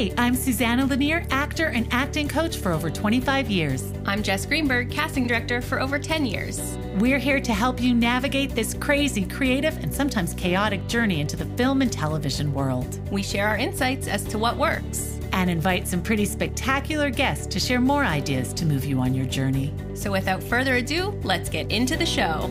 [0.00, 3.92] Hey, I'm Susanna Lanier, actor and acting coach for over 25 years.
[4.06, 6.58] I'm Jess Greenberg, casting director for over 10 years.
[6.94, 11.44] We're here to help you navigate this crazy, creative, and sometimes chaotic journey into the
[11.44, 12.98] film and television world.
[13.12, 17.60] We share our insights as to what works and invite some pretty spectacular guests to
[17.60, 19.74] share more ideas to move you on your journey.
[19.92, 22.50] So, without further ado, let's get into the show.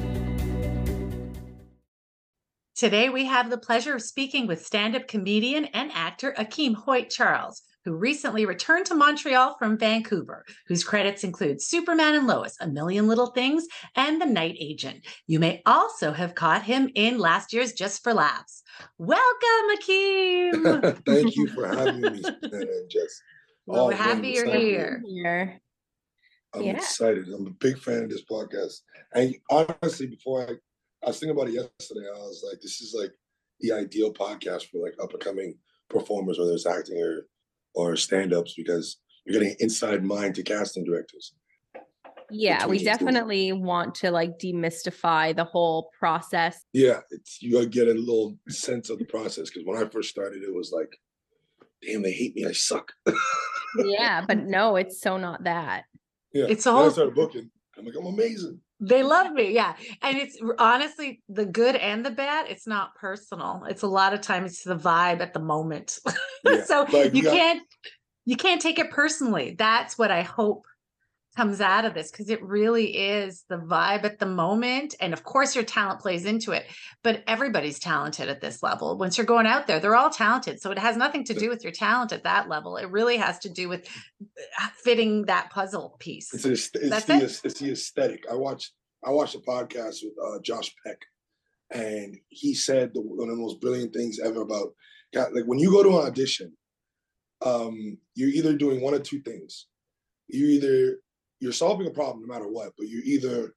[2.79, 7.61] Today, we have the pleasure of speaking with stand up comedian and actor Akeem Hoyte-Charles,
[7.83, 13.05] who recently returned to Montreal from Vancouver, whose credits include Superman and Lois, A Million
[13.05, 15.05] Little Things, and The Night Agent.
[15.27, 18.63] You may also have caught him in last year's Just for Laughs.
[18.97, 21.01] Welcome, Akeem.
[21.05, 23.21] Thank you for having me, and Jess.
[23.65, 25.03] Well, we're happy you're here.
[25.05, 25.59] here.
[26.53, 26.77] I'm yeah.
[26.77, 27.27] excited.
[27.27, 28.83] I'm a big fan of this podcast.
[29.13, 30.53] And honestly, before I
[31.03, 32.07] I was thinking about it yesterday.
[32.07, 33.11] I was like, this is like
[33.59, 35.55] the ideal podcast for like up and coming
[35.89, 37.25] performers, whether it's acting or
[37.75, 41.33] or stand ups, because you're getting inside mind to casting directors.
[42.31, 46.63] Yeah, we definitely want to like demystify the whole process.
[46.73, 50.43] Yeah, it's you get a little sense of the process because when I first started,
[50.43, 50.95] it was like,
[51.81, 52.91] damn, they hate me, I suck.
[53.77, 55.85] yeah, but no, it's so not that.
[56.33, 56.85] Yeah, it's all.
[56.85, 57.49] I started booking.
[57.77, 58.59] I'm like, I'm amazing.
[58.79, 59.51] They love me.
[59.53, 59.75] Yeah.
[60.01, 62.47] And it's honestly the good and the bad.
[62.49, 63.65] It's not personal.
[63.69, 65.99] It's a lot of times it's the vibe at the moment.
[66.45, 66.63] Yeah.
[66.63, 67.61] so you, got- can't
[68.23, 69.55] you can't take it personally.
[69.59, 70.63] That's what I hope
[71.35, 74.95] comes out of this because it really is the vibe at the moment.
[74.99, 76.65] And of course, your talent plays into it,
[77.03, 78.97] but everybody's talented at this level.
[78.97, 80.61] Once you're going out there, they're all talented.
[80.61, 82.77] So it has nothing to do with your talent at that level.
[82.77, 83.87] It really has to do with
[84.21, 86.33] uh, fitting that puzzle piece.
[86.33, 87.41] It's, a, it's, That's the, it?
[87.43, 88.25] it's the aesthetic.
[88.29, 88.73] I watched
[89.05, 90.99] I watched a podcast with uh, Josh Peck,
[91.71, 94.73] and he said the, one of the most brilliant things ever about
[95.13, 96.53] like when you go to an audition,
[97.41, 99.67] um, you're either doing one of two things.
[100.27, 100.97] You either
[101.39, 103.53] you're solving a problem no matter what, but you're either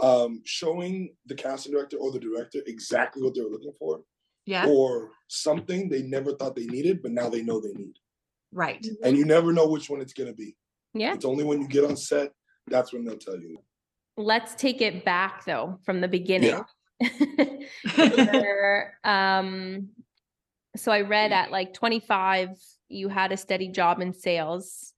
[0.00, 4.00] um, showing the casting director or the director exactly what they were looking for,
[4.46, 7.94] yeah, or something they never thought they needed, but now they know they need.
[8.52, 8.86] Right.
[9.02, 10.56] And you never know which one it's gonna be.
[10.94, 11.14] Yeah.
[11.14, 12.32] It's only when you get on set
[12.70, 13.58] that's when they'll tell you.
[14.16, 16.60] Let's take it back though from the beginning.
[17.00, 18.88] Yeah.
[19.04, 19.88] um,
[20.76, 22.50] so I read at like 25,
[22.88, 24.92] you had a steady job in sales,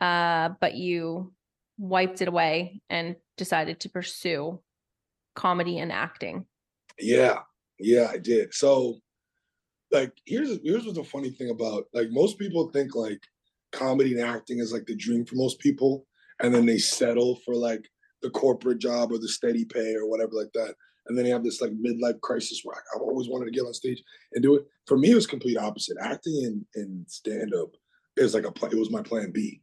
[0.00, 1.32] uh, but you
[1.78, 4.60] wiped it away and decided to pursue
[5.34, 6.44] comedy and acting.
[6.98, 7.38] Yeah,
[7.78, 8.52] yeah, I did.
[8.52, 8.98] So,
[9.90, 13.20] like, here's here's what's the funny thing about like most people think like
[13.72, 16.06] comedy and acting is like the dream for most people,
[16.40, 17.88] and then they settle for like
[18.22, 20.74] the corporate job or the steady pay or whatever like that.
[21.06, 23.72] And then they have this like midlife crisis where I've always wanted to get on
[23.72, 24.02] stage
[24.34, 24.66] and do it.
[24.86, 25.96] For me, it was complete opposite.
[26.02, 27.70] Acting and, and stand up
[28.16, 29.62] is like a it was my plan B.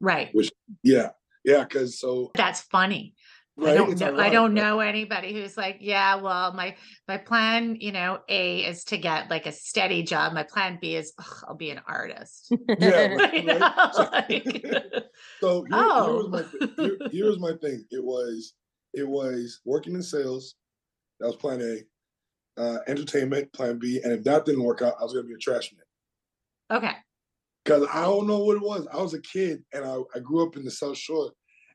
[0.00, 0.30] Right.
[0.32, 0.50] Which
[0.82, 1.10] yeah,
[1.44, 3.14] yeah, because so that's funny.
[3.56, 3.72] Right?
[3.72, 4.18] I don't know.
[4.18, 8.84] I don't know anybody who's like, yeah, well, my my plan, you know, A is
[8.84, 10.32] to get like a steady job.
[10.32, 12.52] My plan B is ugh, I'll be an artist.
[12.78, 13.14] Yeah.
[13.14, 13.92] Right, right.
[13.92, 15.06] So, like...
[15.40, 16.06] so here, oh.
[16.06, 17.84] here, was my here, here was my thing.
[17.90, 18.54] It was
[18.94, 20.54] it was working in sales.
[21.18, 22.60] That was plan A.
[22.60, 25.38] Uh, entertainment, plan B, and if that didn't work out, I was gonna be a
[25.38, 26.78] trash man.
[26.78, 26.96] Okay.
[27.64, 28.86] Because I don't know what it was.
[28.92, 31.32] I was a kid and I, I grew up in the South Shore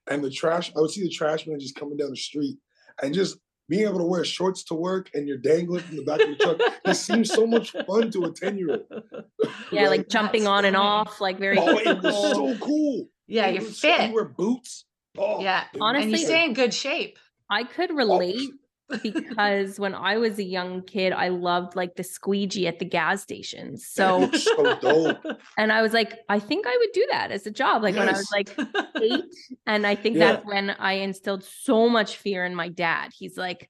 [0.08, 2.58] and the trash, I would see the trash man just coming down the street
[3.02, 3.38] and just
[3.68, 6.36] being able to wear shorts to work and you're dangling from the back of the
[6.36, 6.58] truck.
[6.86, 8.86] it seems so much fun to a 10 year old.
[9.72, 9.90] Yeah, right?
[9.90, 13.08] like jumping on and off, like very Oh, it was so cool.
[13.28, 14.10] Yeah, you're fit.
[14.10, 14.86] You wear boots.
[15.18, 15.66] Oh, yeah.
[15.80, 17.18] Honestly, and you stay in good shape.
[17.50, 18.58] I could oh, relate oh
[19.02, 23.22] because when I was a young kid, I loved like the squeegee at the gas
[23.22, 23.90] stations.
[23.96, 25.18] So, so dope.
[25.58, 27.82] And I was like, I think I would do that as a job.
[27.82, 28.00] Like yes.
[28.00, 28.58] when I was like
[29.02, 29.24] eight.
[29.66, 30.34] And I think yeah.
[30.34, 33.12] that's when I instilled so much fear in my dad.
[33.18, 33.70] He's like,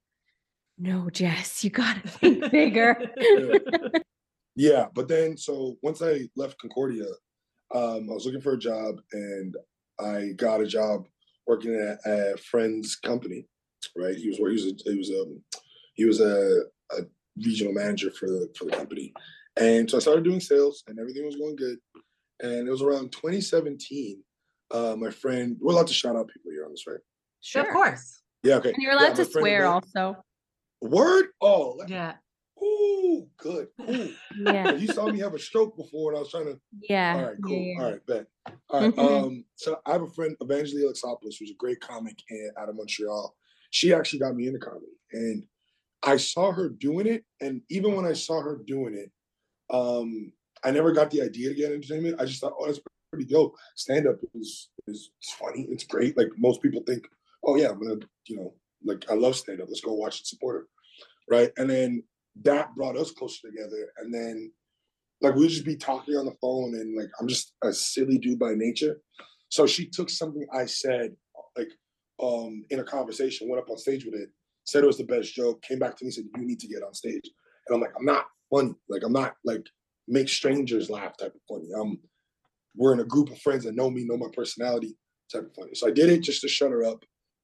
[0.80, 2.98] no, Jess, you got to think bigger.
[3.18, 4.00] yeah.
[4.56, 4.86] yeah.
[4.94, 7.06] But then, so once I left Concordia,
[7.74, 9.56] um, I was looking for a job and
[10.00, 11.08] I got a job
[11.46, 13.48] working at a friend's company
[13.96, 14.16] right?
[14.16, 15.42] He was where he was a, he was a um,
[15.96, 17.04] he was a, a
[17.38, 19.14] regional manager for the for the company,
[19.58, 21.78] and so I started doing sales, and everything was going good.
[22.42, 24.22] And it was around 2017.
[24.72, 27.00] Uh, my friend, we're allowed to shout out people here on this, right?
[27.40, 28.22] Sure, of course.
[28.44, 28.74] Yeah, okay.
[28.74, 30.18] And you're allowed yeah, to swear also.
[30.82, 31.28] Word?
[31.42, 32.16] Oh, yeah.
[32.62, 33.68] Ooh, good.
[33.80, 34.10] Cool.
[34.38, 34.74] Yeah.
[34.74, 36.60] You saw me have a stroke before, and I was trying to.
[36.90, 37.16] Yeah.
[37.16, 37.36] All right.
[37.44, 37.52] Cool.
[37.52, 37.84] Yeah, yeah.
[37.84, 38.06] All right.
[38.06, 38.26] Bet.
[38.70, 39.00] All right.
[39.00, 39.46] um.
[39.56, 43.36] So I have a friend, Evangeline Alexopoulos, who's a great comic and out of Montreal,
[43.76, 44.86] she actually got me into comedy.
[45.12, 45.44] And
[46.02, 47.26] I saw her doing it.
[47.42, 49.12] And even when I saw her doing it,
[49.70, 50.32] um,
[50.64, 52.22] I never got the idea to get entertainment.
[52.22, 52.80] I just thought, oh, that's
[53.12, 53.54] pretty dope.
[53.76, 55.68] Stand up is is funny.
[55.70, 56.16] It's great.
[56.16, 57.06] Like most people think,
[57.46, 58.54] oh yeah, I'm gonna, you know,
[58.86, 59.68] like I love stand up.
[59.68, 60.68] Let's go watch and support her,
[61.30, 61.52] right?
[61.58, 62.02] And then
[62.44, 63.92] that brought us closer together.
[63.98, 64.54] And then
[65.20, 68.40] like we'd just be talking on the phone, and like I'm just a silly dude
[68.40, 69.02] by nature.
[69.50, 71.14] So she took something I said,
[72.22, 74.30] um in a conversation, went up on stage with it,
[74.66, 76.84] said it was the best joke, came back to me, said, You need to get
[76.84, 77.30] on stage.
[77.68, 78.74] And I'm like, I'm not funny.
[78.90, 79.66] Like I'm not like
[80.08, 81.70] make strangers laugh type of funny.
[81.80, 82.00] I'm
[82.76, 84.98] we're in a group of friends that know me, know my personality
[85.32, 85.74] type of funny.
[85.74, 87.04] So I did it just to shut her up.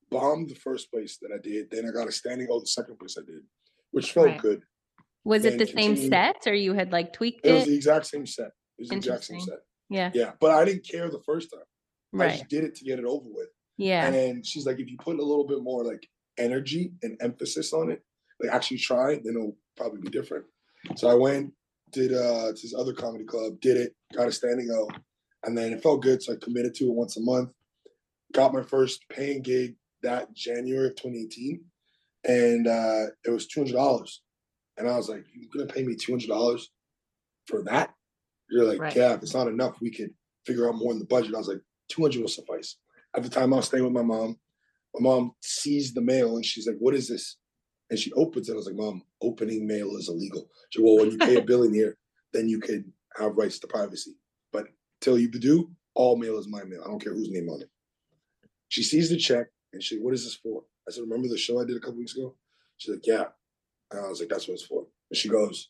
[0.09, 1.71] Bombed the first place that I did.
[1.71, 3.43] Then I got a standing oh the second place I did,
[3.91, 4.41] which felt right.
[4.41, 4.61] good.
[5.23, 7.49] Was it the same set or you had like tweaked it?
[7.49, 8.47] It was the exact same set.
[8.47, 9.59] It was the exact same set.
[9.89, 10.11] Yeah.
[10.13, 10.31] Yeah.
[10.39, 11.63] But I didn't care the first time.
[12.11, 12.31] Right.
[12.31, 13.47] I just did it to get it over with.
[13.81, 14.05] Yeah.
[14.05, 16.07] And then she's like, if you put a little bit more like
[16.37, 18.03] energy and emphasis on it,
[18.39, 20.45] like actually try, it, then it'll probably be different.
[20.95, 21.53] So I went,
[21.91, 24.87] did uh to this other comedy club, did it, got a standing O,
[25.43, 26.23] and then it felt good.
[26.23, 27.51] So I committed to it once a month.
[28.33, 31.63] Got my first paying gig that January of 2018.
[32.23, 34.21] And uh it was two hundred dollars.
[34.77, 36.69] And I was like, You're gonna pay me two hundred dollars
[37.47, 37.93] for that?
[38.49, 38.95] You're like, right.
[38.95, 40.13] yeah, if it's not enough, we could
[40.45, 41.33] figure out more in the budget.
[41.33, 42.77] I was like, 200 will suffice.
[43.15, 44.37] At the time, I was staying with my mom.
[44.95, 47.37] My mom sees the mail and she's like, What is this?
[47.89, 48.53] And she opens it.
[48.53, 50.49] I was like, Mom, opening mail is illegal.
[50.69, 51.97] She Well, when you pay a bill in here,
[52.33, 52.85] then you could
[53.17, 54.15] have rights to privacy.
[54.53, 54.67] But
[55.01, 56.81] till you do, all mail is my mail.
[56.85, 57.69] I don't care whose name on it.
[58.69, 60.63] She sees the check and she, What is this for?
[60.87, 62.35] I said, Remember the show I did a couple weeks ago?
[62.77, 63.25] She's like, Yeah.
[63.91, 64.85] And I was like, That's what it's for.
[65.09, 65.69] And she goes,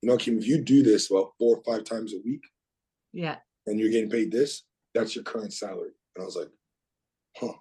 [0.00, 2.42] You know, Keem, if you do this about four or five times a week,
[3.12, 3.36] yeah,
[3.66, 4.64] and you're getting paid this,
[4.94, 5.90] that's your current salary.
[6.16, 6.48] And I was like,
[7.36, 7.52] huh.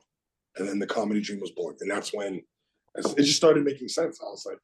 [0.57, 1.75] And then the comedy dream was born.
[1.79, 2.41] And that's when
[2.95, 4.19] it just started making sense.
[4.21, 4.59] I was like,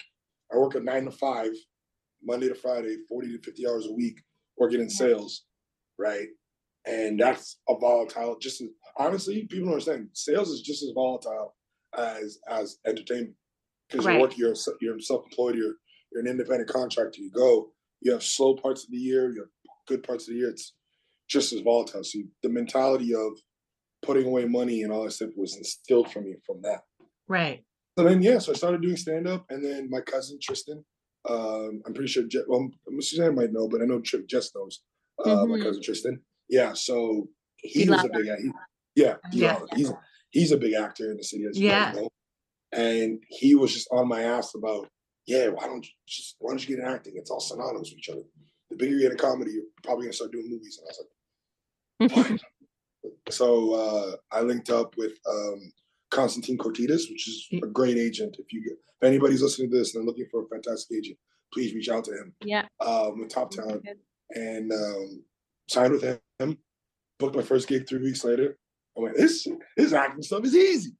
[0.54, 1.51] I work at nine to five,
[2.24, 4.21] Monday to Friday, 40 to 50 hours a week,
[4.57, 5.44] working in sales,
[5.98, 6.27] right?
[6.86, 11.56] And that's a volatile, just as, honestly, people don't understand sales is just as volatile
[11.98, 13.36] as as entertainment.
[13.89, 14.15] Because right.
[14.15, 15.75] you work, you're you're self-employed, you're
[16.12, 17.71] you're an independent contractor, you go,
[18.01, 19.50] you have slow parts of the year, you have
[19.88, 20.50] good parts of the year.
[20.50, 20.74] It's
[21.30, 22.04] just as volatile.
[22.04, 23.33] So the mentality of
[24.01, 26.81] putting away money and all that stuff was instilled from me from that.
[27.27, 27.63] Right.
[27.97, 30.85] So then, yeah, so I started doing stand up, and then my cousin Tristan,
[31.27, 34.81] um, I'm pretty sure, Je- well, Suzanne might know, but I know Trip Jess knows
[35.25, 35.51] uh, mm-hmm.
[35.51, 36.21] my cousin Tristan.
[36.47, 37.27] Yeah, so
[37.57, 38.51] he, was a big, he,
[38.95, 39.91] yeah, yeah, he's
[40.29, 41.91] he's a big actor in the city, as yeah.
[41.94, 42.09] know.
[42.71, 44.88] And he was just on my ass about,
[45.25, 47.13] yeah, why don't you just why don't you get in acting?
[47.15, 48.21] It's all synonymous with each other.
[48.69, 50.79] The bigger you get in comedy, you're probably gonna start doing movies.
[50.79, 50.88] And
[52.09, 52.41] I was like,
[53.29, 55.71] so uh, I linked up with um,
[56.12, 58.38] Constantine Cortitas, which is a great agent.
[58.39, 61.18] If you get, if anybody's listening to this and looking for a fantastic agent,
[61.53, 62.33] please reach out to him.
[62.44, 62.65] Yeah.
[62.79, 63.85] Um, with top talent,
[64.31, 65.24] and um,
[65.69, 66.03] signed with
[66.39, 66.57] him.
[67.19, 68.57] Booked my first gig three weeks later.
[68.97, 70.91] I went, this this acting stuff is easy.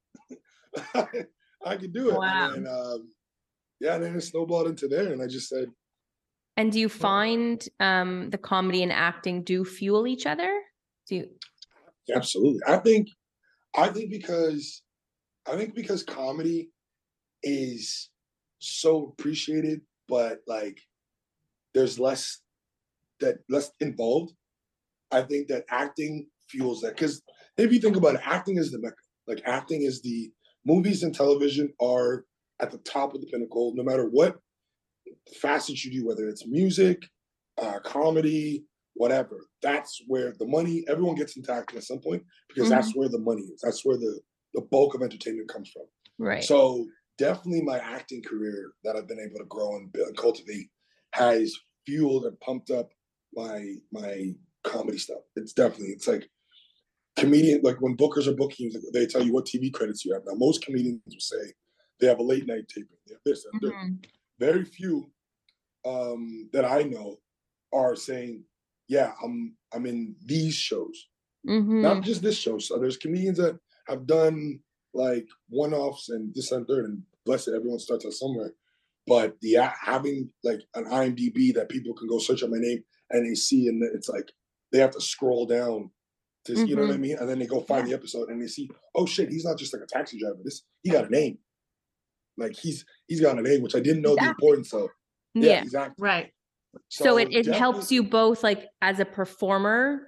[0.95, 2.18] I can do it.
[2.18, 2.53] Wow.
[2.53, 3.09] And um,
[3.80, 5.68] yeah, and then it snowballed into there, and I just said.
[6.56, 10.59] And do you find um, the comedy and acting do fuel each other?
[11.07, 11.30] Do you?
[12.13, 12.59] Absolutely.
[12.68, 13.09] I think,
[13.75, 14.83] I think because,
[15.48, 16.69] I think because comedy
[17.44, 18.09] is
[18.59, 20.80] so appreciated, but like
[21.74, 22.42] there's less
[23.21, 24.33] that less involved.
[25.11, 27.21] I think that acting fuels that because
[27.57, 28.95] if you think about it, acting is the mecca.
[29.28, 30.31] Like acting is the
[30.66, 32.26] movies and television are
[32.61, 34.37] at the top of the pinnacle, no matter what
[35.42, 37.04] facets you do, whether it's music,
[37.61, 38.66] uh, comedy,
[38.97, 39.47] whatever.
[39.61, 42.75] That's where the money, everyone gets into acting at some point because mm-hmm.
[42.75, 43.61] that's where the money is.
[43.63, 44.19] That's where the,
[44.54, 45.83] the bulk of entertainment comes from.
[46.19, 46.44] Right.
[46.44, 46.87] So
[47.18, 50.69] definitely my acting career that I've been able to grow and cultivate
[51.13, 52.89] has fueled and pumped up
[53.33, 55.21] my my comedy stuff.
[55.35, 56.30] It's definitely it's like
[57.18, 60.23] comedian like when bookers are booking they tell you what TV credits you have.
[60.25, 61.54] Now most comedians will say
[61.99, 62.97] they have a late night taping.
[63.07, 63.94] They have this and mm-hmm.
[64.39, 65.09] very few
[65.85, 67.18] um, that I know
[67.73, 68.44] are saying
[68.87, 71.07] yeah, I'm I'm in these shows,
[71.47, 71.81] mm-hmm.
[71.81, 72.57] not just this show.
[72.59, 74.59] So there's comedians that have done
[74.94, 78.53] like one offs and this and third, and bless it, everyone starts at somewhere.
[79.06, 83.25] But the having like an IMDb that people can go search up my name and
[83.25, 84.31] they see, and it's like
[84.71, 85.91] they have to scroll down
[86.45, 86.65] to, mm-hmm.
[86.65, 87.01] you know what I mm-hmm.
[87.01, 87.17] mean?
[87.19, 89.73] And then they go find the episode and they see, oh shit, he's not just
[89.73, 90.39] like a taxi driver.
[90.44, 91.37] This he got a name.
[92.37, 94.27] Like he's he's got a name, which I didn't know exactly.
[94.27, 94.89] the importance of.
[95.33, 96.03] Yeah, yeah, exactly.
[96.03, 96.31] Right.
[96.90, 100.02] So, so it, it helps you both like as a performer,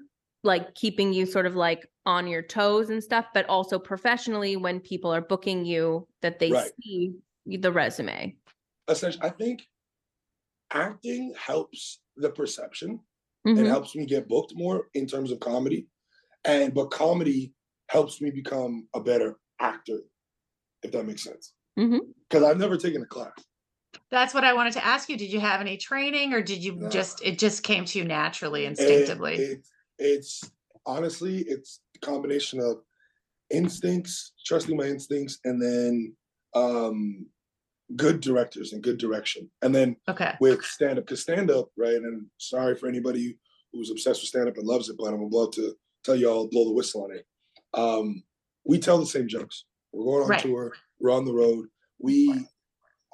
[0.44, 4.80] like keeping you sort of like on your toes and stuff, but also professionally when
[4.80, 6.72] people are booking you that they right.
[6.82, 7.14] see
[7.46, 8.36] the resume.
[8.88, 9.64] Essentially, I think
[10.72, 13.00] acting helps the perception
[13.48, 13.66] Mm-hmm.
[13.66, 15.88] It helps me get booked more in terms of comedy.
[16.46, 17.54] And but comedy
[17.88, 20.00] helps me become a better actor,
[20.84, 21.54] if that makes sense.
[21.76, 22.46] Because mm-hmm.
[22.46, 23.32] I've never taken a class.
[24.12, 25.18] That's what I wanted to ask you.
[25.18, 26.90] Did you have any training or did you no.
[26.90, 29.36] just it just came to you naturally, instinctively?
[29.36, 29.66] It, it,
[30.00, 30.52] it's
[30.86, 32.78] honestly, it's a combination of
[33.52, 36.16] instincts, trusting my instincts, and then
[36.56, 37.26] um
[37.96, 39.50] good directors and good direction.
[39.62, 40.34] And then okay.
[40.40, 41.96] with stand up, because stand up, right?
[41.96, 43.38] And sorry for anybody
[43.74, 46.48] who's obsessed with stand up and loves it, but I'm about to tell you all
[46.48, 47.26] blow the whistle on it.
[47.74, 48.24] Um,
[48.66, 49.66] we tell the same jokes.
[49.92, 50.40] We're going on right.
[50.40, 51.68] tour, we're on the road.
[52.00, 52.48] We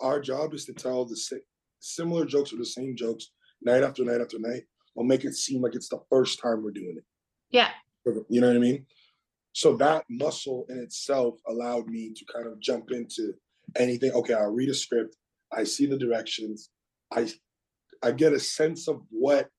[0.01, 1.19] our job is to tell the
[1.79, 4.63] similar jokes or the same jokes night after night after night.
[4.95, 7.03] We'll make it seem like it's the first time we're doing it.
[7.49, 7.69] Yeah.
[8.05, 8.85] You know what I mean?
[9.53, 13.33] So that muscle in itself allowed me to kind of jump into
[13.77, 14.11] anything.
[14.11, 15.15] Okay, I'll read a script.
[15.51, 16.69] I see the directions.
[17.11, 17.31] I
[18.03, 19.49] I get a sense of what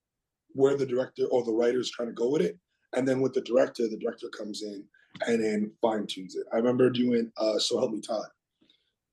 [0.53, 2.57] where the director or the writer is trying to go with it.
[2.95, 4.83] And then with the director, the director comes in
[5.25, 6.45] and then fine tunes it.
[6.53, 8.27] I remember doing uh, So Help Me Todd.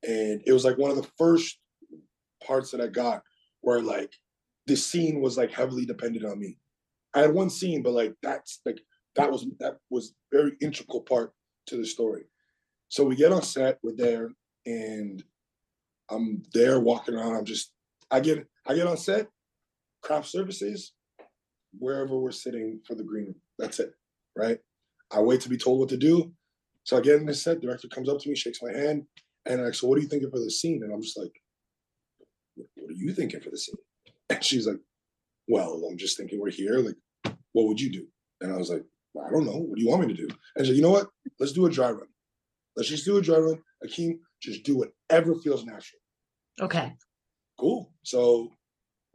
[0.07, 1.59] And it was like one of the first
[2.47, 3.23] parts that I got
[3.61, 4.13] where like
[4.67, 6.59] the scene was like heavily dependent on me.
[7.15, 8.81] I had one scene, but like that's like
[9.17, 11.33] that was that was very integral part
[11.67, 12.25] to the story.
[12.89, 14.31] So we get on set, we're there,
[14.67, 15.23] and
[16.11, 17.37] I'm there walking around.
[17.37, 17.73] I'm just
[18.11, 19.29] I get I get on set,
[20.03, 20.93] craft services,
[21.79, 23.35] wherever we're sitting for the green room.
[23.59, 23.95] That's it,
[24.37, 24.59] right?
[25.11, 26.33] I wait to be told what to do.
[26.85, 29.07] So I get in the set, director comes up to me, shakes my hand,
[29.47, 30.83] and like, so what are you thinking for the scene?
[30.83, 31.33] And I'm just like,
[32.57, 33.77] what are you thinking for the scene?
[34.31, 34.79] And she's like,
[35.49, 36.79] well, I'm just thinking we're here.
[36.79, 36.97] Like,
[37.53, 38.07] what would you do?
[38.41, 38.83] And I was like,
[39.23, 39.59] I don't know.
[39.59, 40.29] What do you want me to do?
[40.57, 41.09] And she's like, you know what?
[41.39, 42.09] Let's do a dry run.
[42.75, 43.59] Let's just do a dry run.
[43.85, 46.01] Akeem, just do whatever feels natural.
[46.61, 46.95] Okay.
[47.59, 47.93] Cool.
[48.03, 48.51] So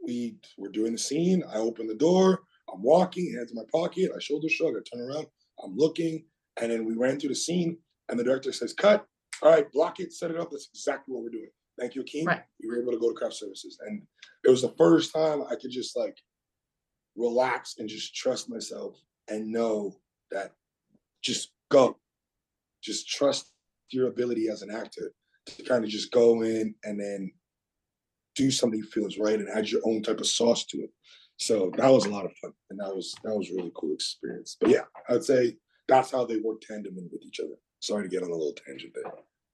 [0.02, 1.42] we we're doing the scene.
[1.52, 2.40] I open the door.
[2.72, 4.12] I'm walking, hands in my pocket.
[4.14, 4.74] I shoulder shrug.
[4.76, 5.26] I turn around.
[5.62, 6.24] I'm looking,
[6.60, 7.76] and then we ran through the scene.
[8.08, 9.06] And the director says, "Cut."
[9.42, 10.50] All right, block it, set it up.
[10.50, 11.50] That's exactly what we're doing.
[11.78, 12.26] Thank you, Akeem.
[12.26, 12.42] Right.
[12.58, 14.02] You were able to go to craft services, and
[14.44, 16.16] it was the first time I could just like
[17.16, 19.96] relax and just trust myself and know
[20.30, 20.52] that
[21.22, 21.96] just go,
[22.82, 23.52] just trust
[23.90, 25.12] your ability as an actor
[25.46, 27.32] to kind of just go in and then
[28.36, 30.90] do something feels right and add your own type of sauce to it.
[31.38, 34.56] So that was a lot of fun, and that was that was really cool experience.
[34.60, 35.56] But yeah, I'd say
[35.88, 37.54] that's how they work tandem with each other.
[37.80, 39.10] Sorry to get on a little tangent there.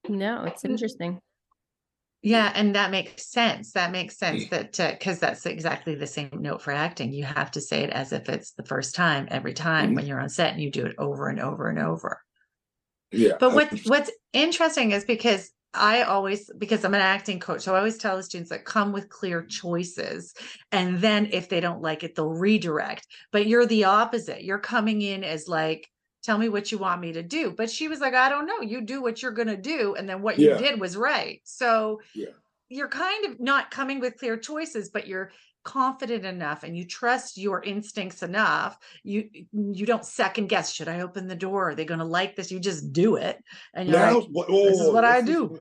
[0.09, 1.19] No, it's interesting.
[2.23, 3.71] Yeah, and that makes sense.
[3.73, 7.13] That makes sense that because that's exactly the same note for acting.
[7.13, 9.95] You have to say it as if it's the first time every time mm-hmm.
[9.95, 12.21] when you're on set and you do it over and over and over.
[13.11, 13.33] Yeah.
[13.39, 17.77] But what what's interesting is because I always, because I'm an acting coach, so I
[17.77, 20.33] always tell the students that come with clear choices.
[20.71, 23.05] And then if they don't like it, they'll redirect.
[23.31, 24.43] But you're the opposite.
[24.43, 25.87] You're coming in as like,
[26.27, 27.51] tell me what you want me to do.
[27.51, 28.59] But she was like, I don't know.
[28.59, 29.95] You do what you're going to do.
[29.95, 30.57] And then what you yeah.
[30.57, 31.39] did was right.
[31.45, 32.27] So yeah.
[32.67, 35.31] you're kind of not coming with clear choices, but you're
[35.63, 38.77] confident enough and you trust your instincts enough.
[39.03, 41.69] You you don't second guess should i open the door?
[41.69, 42.51] Are they going to like this?
[42.51, 43.41] You just do it.
[43.73, 45.57] And you're now, like, oh, this is oh, what i do.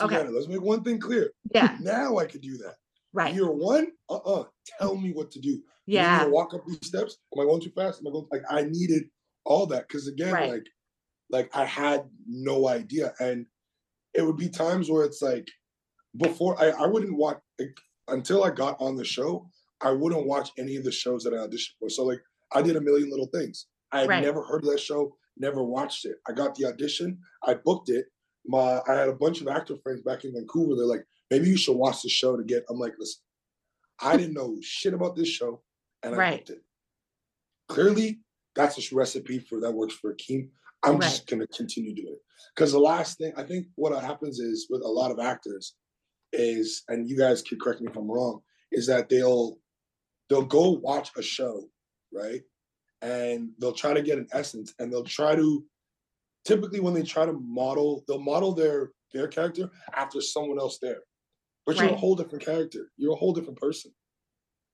[0.00, 0.28] okay.
[0.28, 1.32] let's make one thing clear.
[1.52, 1.76] Yeah.
[1.80, 2.76] Now i could do that.
[3.12, 3.34] Right.
[3.34, 4.44] Year one uh-uh.
[4.78, 5.62] Tell me what to do.
[5.84, 6.26] Yeah.
[6.26, 7.18] walk up these steps?
[7.34, 8.00] Am i going too fast?
[8.00, 9.04] Am i going like i needed
[9.46, 10.50] all that because again right.
[10.50, 10.66] like
[11.30, 13.14] like i had no idea.
[13.20, 13.46] And
[14.14, 15.48] it would be times where it's like
[16.16, 17.76] before i i wouldn't watch like,
[18.08, 19.48] until i got on the show
[19.82, 21.88] i wouldn't watch any of the shows that i auditioned for.
[21.88, 22.20] So like
[22.52, 23.66] i did a million little things.
[23.92, 24.22] I had right.
[24.22, 26.16] never heard of that show never watched it.
[26.28, 28.06] I got the audition i booked it.
[28.46, 30.74] My i had a bunch of actor friends back in vancouver.
[30.76, 33.20] They're like maybe you should watch the show to get i'm like listen
[34.00, 35.62] i didn't know shit about this show
[36.02, 36.38] and i right.
[36.38, 36.62] booked it.
[37.68, 38.20] Clearly
[38.56, 40.48] that's a recipe for that works for Akeem.
[40.82, 41.02] I'm right.
[41.02, 42.22] just gonna continue doing it
[42.54, 45.74] because the last thing I think what happens is with a lot of actors
[46.32, 48.40] is, and you guys can correct me if I'm wrong,
[48.72, 49.58] is that they'll
[50.28, 51.68] they'll go watch a show,
[52.12, 52.42] right,
[53.02, 55.64] and they'll try to get an essence, and they'll try to
[56.44, 61.00] typically when they try to model, they'll model their their character after someone else there,
[61.64, 61.84] but right.
[61.84, 62.90] you're a whole different character.
[62.96, 63.92] You're a whole different person.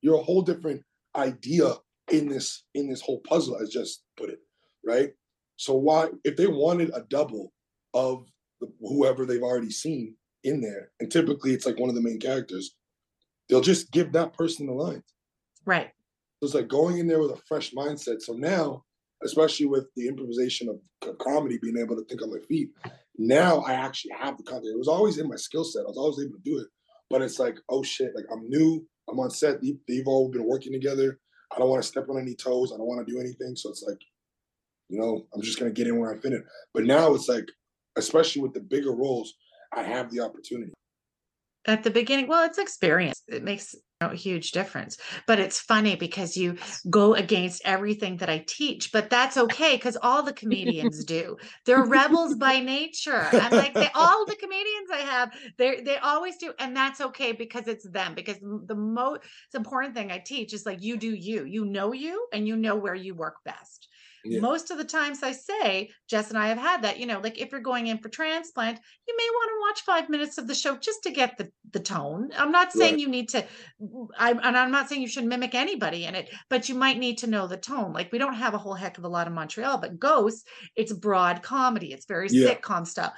[0.01, 0.83] You're a whole different
[1.17, 1.75] idea
[2.13, 4.39] in this in this whole puzzle as just put it
[4.85, 5.13] right?
[5.57, 7.53] So why if they wanted a double
[7.95, 8.27] of
[8.61, 10.15] the, whoever they've already seen
[10.45, 12.75] in there and typically it's like one of the main characters
[13.49, 15.05] they'll just give that person the lines.
[15.65, 15.91] Right.
[16.41, 18.21] So it's like going in there with a fresh mindset.
[18.21, 18.85] So now
[19.25, 22.71] especially with the improvisation of comedy being able to think on my feet
[23.19, 24.75] now i actually have the content.
[24.75, 25.85] It was always in my skill set.
[25.85, 26.67] I was always able to do it.
[27.09, 28.87] But it's like oh shit like i'm new.
[29.09, 29.61] I'm on set.
[29.89, 31.19] They've all been working together
[31.55, 32.73] I don't want to step on any toes.
[32.73, 33.57] I don't want to do anything.
[33.57, 33.99] So it's like,
[34.89, 36.45] you know, I'm just gonna get in where I fit in.
[36.75, 37.49] But now it's like,
[37.97, 39.35] especially with the bigger roles,
[39.75, 40.73] I have the opportunity.
[41.67, 43.23] At the beginning, well, it's experience.
[43.29, 43.75] It makes
[44.11, 44.97] a huge difference.
[45.27, 46.57] But it's funny because you
[46.91, 51.37] go against everything that I teach, but that's okay because all the comedians do.
[51.67, 53.35] They're rebels by nature.
[53.39, 56.53] And like they, all the comedians I have, they they always do.
[56.59, 58.15] And that's okay because it's them.
[58.15, 59.21] Because the most
[59.55, 61.45] important thing I teach is like you do you.
[61.45, 63.89] You know you and you know where you work best.
[64.25, 64.41] Yeah.
[64.41, 67.41] Most of the times I say, Jess and I have had that, you know, like
[67.41, 70.55] if you're going in for transplant, you may want to watch five minutes of the
[70.55, 72.31] show just to get the, the tone.
[72.37, 73.01] I'm not saying right.
[73.01, 73.45] you need to,
[74.17, 77.19] I'm, and I'm not saying you should mimic anybody in it, but you might need
[77.19, 77.93] to know the tone.
[77.93, 80.93] Like we don't have a whole heck of a lot of Montreal, but Ghost, it's
[80.93, 81.93] broad comedy.
[81.93, 82.55] It's very yeah.
[82.55, 83.13] sitcom style.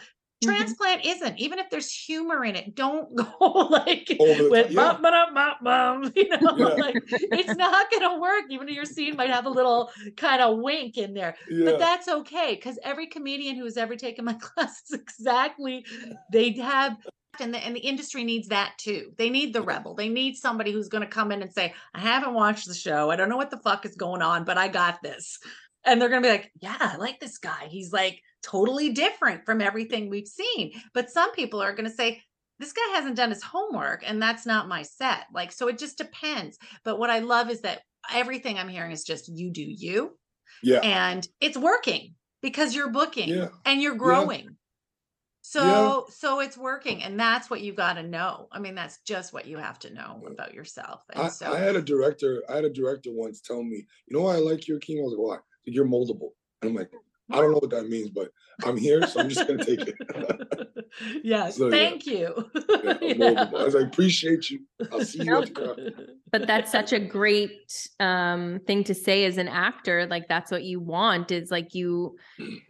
[0.45, 0.57] Mm-hmm.
[0.57, 4.93] transplant isn't even if there's humor in it don't go like with yeah.
[4.93, 6.75] bum, bum, bum, bum, you know yeah.
[6.75, 10.97] like it's not gonna work even your scene might have a little kind of wink
[10.97, 11.65] in there yeah.
[11.65, 15.85] but that's okay because every comedian who's ever taken my class is exactly
[16.33, 16.97] they have
[17.41, 19.13] and the, and the industry needs that too.
[19.19, 19.95] They need the rebel.
[19.95, 23.11] They need somebody who's going to come in and say, I haven't watched the show.
[23.11, 25.41] I don't know what the fuck is going on, but I got this.
[25.85, 27.67] And they're going to be like, yeah, I like this guy.
[27.69, 30.73] He's like totally different from everything we've seen.
[30.93, 32.23] But some people are going to say,
[32.59, 35.27] this guy hasn't done his homework and that's not my set.
[35.33, 36.59] Like, so it just depends.
[36.85, 37.83] But what I love is that
[38.13, 40.17] everything I'm hearing is just you do you.
[40.63, 40.79] Yeah.
[40.81, 43.49] And it's working because you're booking yeah.
[43.65, 44.45] and you're growing.
[44.45, 44.51] Yeah.
[45.47, 46.01] So yeah.
[46.15, 48.49] so it's working and that's what you got to know.
[48.51, 51.03] I mean that's just what you have to know about yourself.
[51.13, 54.17] And I, so I had a director I had a director once tell me, "You
[54.17, 56.31] know why I like your king?" I was like, "Why?" You're moldable.
[56.63, 56.91] And I'm like,
[57.31, 58.29] I don't know what that means, but
[58.65, 59.95] I'm here, so I'm just gonna take it.
[61.25, 62.13] yes, so, thank yeah.
[62.13, 62.51] you.
[62.83, 63.51] yeah, yeah.
[63.57, 64.61] I was like, appreciate you.
[64.93, 65.93] I'll see you
[66.31, 70.07] But that's such a great um, thing to say as an actor.
[70.07, 72.17] Like that's what you want is like you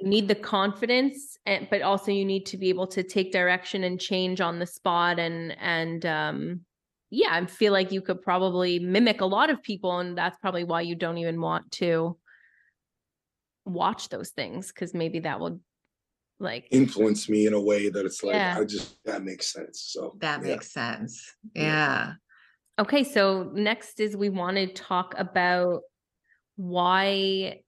[0.00, 4.00] need the confidence, and, but also you need to be able to take direction and
[4.00, 6.60] change on the spot and and um,
[7.10, 10.64] yeah, I feel like you could probably mimic a lot of people, and that's probably
[10.64, 12.16] why you don't even want to
[13.64, 15.60] watch those things because maybe that will
[16.40, 18.56] like influence me in a way that it's like yeah.
[18.58, 19.80] I just that makes sense.
[19.92, 20.48] So that yeah.
[20.48, 21.32] makes sense.
[21.54, 22.14] Yeah.
[22.78, 25.82] Okay, so next is we want to talk about
[26.56, 27.60] why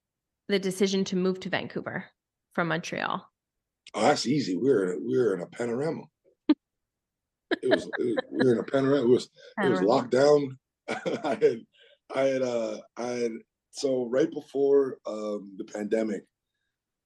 [0.48, 2.06] the decision to move to Vancouver
[2.54, 3.24] from Montreal.
[3.94, 4.56] Oh, that's easy.
[4.56, 6.02] We're in a, we're in a panorama.
[6.48, 9.02] it was, it was we were in a panorama.
[9.02, 9.76] It was panorama.
[9.76, 10.58] it was locked down.
[11.24, 11.60] I had
[12.14, 13.32] I had uh I had
[13.76, 16.24] so right before um, the pandemic,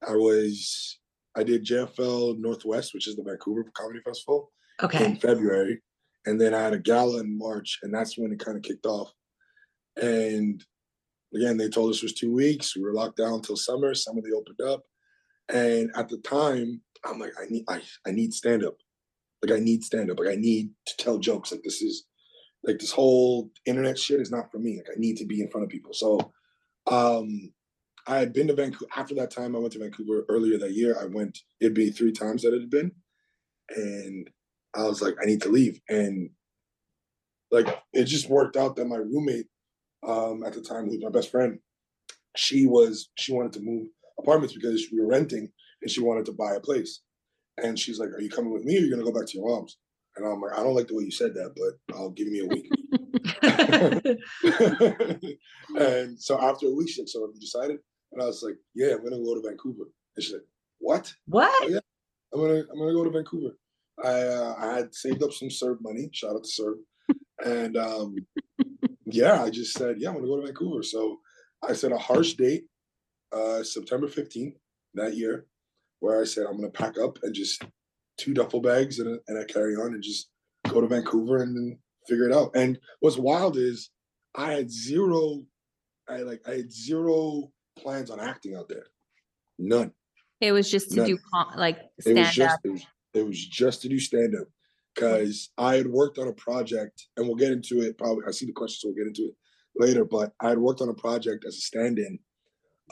[0.07, 0.99] I was
[1.35, 5.05] I did JFL Northwest, which is the Vancouver Comedy Festival, okay.
[5.05, 5.81] in February,
[6.25, 8.85] and then I had a gala in March, and that's when it kind of kicked
[8.85, 9.11] off.
[10.01, 10.63] And
[11.35, 12.75] again, they told us it was two weeks.
[12.75, 13.93] We were locked down until summer.
[13.93, 14.81] Summer they opened up,
[15.49, 18.77] and at the time, I'm like, I need I I need stand up,
[19.43, 21.51] like I need stand up, like I need to tell jokes.
[21.51, 22.05] Like this is
[22.63, 24.77] like this whole internet shit is not for me.
[24.77, 25.93] Like I need to be in front of people.
[25.93, 26.31] So
[26.87, 27.51] um,
[28.07, 29.55] I had been to Vancouver after that time.
[29.55, 30.97] I went to Vancouver earlier that year.
[30.99, 32.91] I went, it'd be three times that it had been.
[33.75, 34.29] And
[34.75, 35.79] I was like, I need to leave.
[35.89, 36.29] And
[37.51, 39.47] like, it just worked out that my roommate
[40.07, 41.59] um, at the time, who was my best friend,
[42.35, 45.49] she was, she wanted to move apartments because we were renting
[45.81, 47.01] and she wanted to buy a place.
[47.61, 49.37] And she's like, Are you coming with me or are you to go back to
[49.37, 49.77] your mom's?
[50.15, 52.39] And I'm like, I don't like the way you said that, but I'll give me
[52.39, 52.69] a week.
[55.77, 57.77] And so after a week, she said, So have you decided?
[58.11, 59.85] And I was like, Yeah, I'm gonna go to Vancouver.
[60.15, 60.41] And she said,
[60.79, 61.13] What?
[61.27, 61.51] What?
[61.63, 61.79] Oh, yeah,
[62.33, 63.55] I'm gonna I'm gonna go to Vancouver.
[64.03, 66.09] I uh, I had saved up some CERB money.
[66.13, 67.15] Shout out to CERB.
[67.45, 68.15] and um,
[69.05, 70.83] yeah, I just said, Yeah, I'm gonna go to Vancouver.
[70.83, 71.19] So
[71.63, 72.65] I set a harsh date,
[73.31, 74.55] uh, September 15th
[74.95, 75.45] that year,
[75.99, 77.63] where I said I'm gonna pack up and just
[78.17, 80.29] two duffel bags and a, and a carry on and just
[80.67, 82.51] go to Vancouver and then figure it out.
[82.55, 83.89] And what's wild is
[84.35, 85.43] I had zero,
[86.09, 88.85] I like I had zero plans on acting out there,
[89.59, 89.91] none.
[90.39, 91.07] It was just to none.
[91.07, 91.19] do
[91.55, 92.59] like stand it was just, up.
[92.63, 94.47] It was, it was just to do stand up
[94.95, 97.97] because I had worked on a project, and we'll get into it.
[97.97, 99.35] Probably I see the question, so we'll get into it
[99.75, 100.05] later.
[100.05, 102.19] But I had worked on a project as a stand-in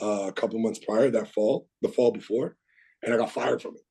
[0.00, 2.56] uh, a couple months prior that fall, the fall before,
[3.02, 3.82] and I got fired from it.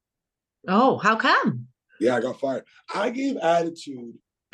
[0.67, 1.67] Oh, how come?
[1.99, 2.63] Yeah, I got fired.
[2.93, 4.15] I gave attitude.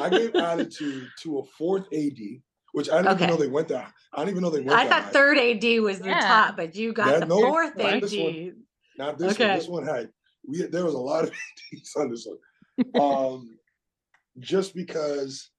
[0.00, 2.18] I gave attitude to a fourth AD,
[2.72, 3.24] which I didn't okay.
[3.24, 3.92] even know they went that.
[4.12, 4.78] I didn't even know they went.
[4.78, 5.10] I thought high.
[5.10, 8.02] third AD was the top, but you got yeah, the no, fourth AD.
[8.02, 8.56] This one,
[8.98, 9.48] not this okay.
[9.48, 9.58] one.
[9.58, 10.10] This one had
[10.46, 10.62] we.
[10.62, 11.30] There was a lot of
[11.74, 13.02] ADs on this one.
[13.02, 13.58] um,
[14.38, 15.50] just because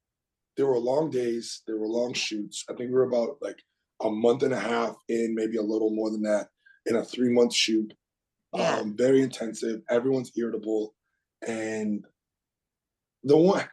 [0.58, 2.66] there were long days, there were long shoots.
[2.70, 3.60] I think we were about like
[4.02, 6.48] a month and a half in, maybe a little more than that,
[6.86, 7.94] in a three month shoot.
[8.54, 8.78] Yeah.
[8.78, 9.82] Um, very intensive.
[9.90, 10.94] Everyone's irritable,
[11.48, 12.04] and
[13.24, 13.64] the one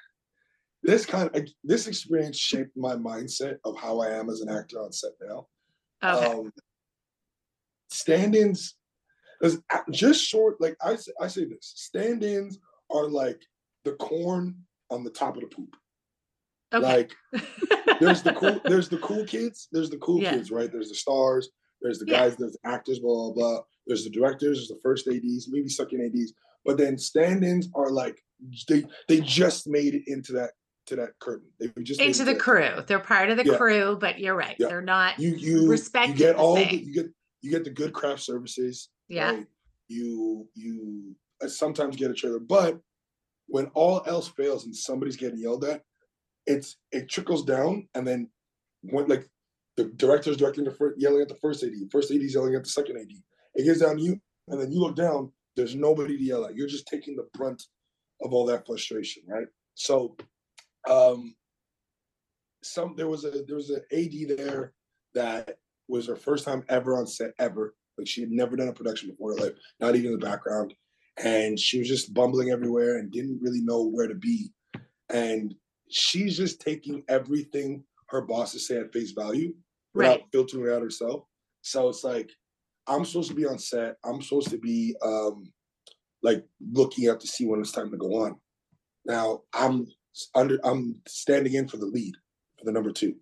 [0.83, 4.81] this kind of this experience shaped my mindset of how I am as an actor
[4.81, 5.47] on set now.
[6.03, 6.27] Okay.
[6.27, 6.53] Um,
[7.91, 8.77] stand-ins
[9.43, 9.61] is
[9.91, 10.61] just short.
[10.61, 12.59] Like I say, I say this: stand-ins
[12.91, 13.41] are like
[13.85, 14.57] the corn
[14.91, 15.75] on the top of the poop.
[16.73, 16.85] Okay.
[16.85, 17.12] Like
[18.01, 20.33] there's the cool, there's the cool kids, there's the cool yeah.
[20.33, 20.71] kids, right?
[20.71, 21.49] There's the stars,
[21.81, 22.37] there's the guys, yeah.
[22.41, 23.61] there's the actors, blah blah blah.
[23.87, 28.23] There's the directors, there's the first ADs, maybe second ADs, but then stand-ins are like
[28.69, 30.51] they they just made it into that
[30.88, 31.48] to that curtain.
[31.59, 32.83] They just into the crew.
[32.87, 33.57] They're part of the yeah.
[33.57, 34.57] crew, but you're right.
[34.59, 36.18] They're not you you respected.
[36.18, 37.07] You get all the, you get
[37.40, 38.88] you get the good craft services.
[39.09, 39.31] Yeah.
[39.31, 39.46] Right?
[39.88, 41.14] You you
[41.46, 42.79] sometimes get a trailer, but
[43.46, 45.83] when all else fails and somebody's getting yelled at,
[46.46, 48.29] it's it trickles down, and then
[48.83, 49.27] when like
[49.77, 52.70] the director's directing the first, yelling at the first AD, first AD's yelling at the
[52.70, 53.09] second AD.
[53.55, 55.33] It gets down to you, and then you look down.
[55.57, 56.55] There's nobody to yell at.
[56.55, 57.62] You're just taking the brunt
[58.22, 59.46] of all that frustration, right?
[59.74, 60.16] So,
[60.88, 61.35] um,
[62.62, 64.73] some there was a there was an AD there
[65.14, 67.75] that was her first time ever on set ever.
[67.97, 70.75] Like she had never done a production before her life, not even in the background
[71.23, 74.51] and she was just bumbling everywhere and didn't really know where to be.
[75.09, 75.55] And
[75.91, 79.55] she's just taking everything her bosses say at face value
[79.95, 80.25] without right.
[80.33, 81.25] filtering out herself.
[81.62, 82.31] So it's like
[82.87, 83.97] I'm supposed to be on set.
[84.05, 85.53] I'm supposed to be um
[86.23, 88.37] like looking out to see when it's time to go on.
[89.05, 89.87] Now I'm
[90.35, 92.15] under I'm standing in for the lead
[92.59, 93.15] for the number two.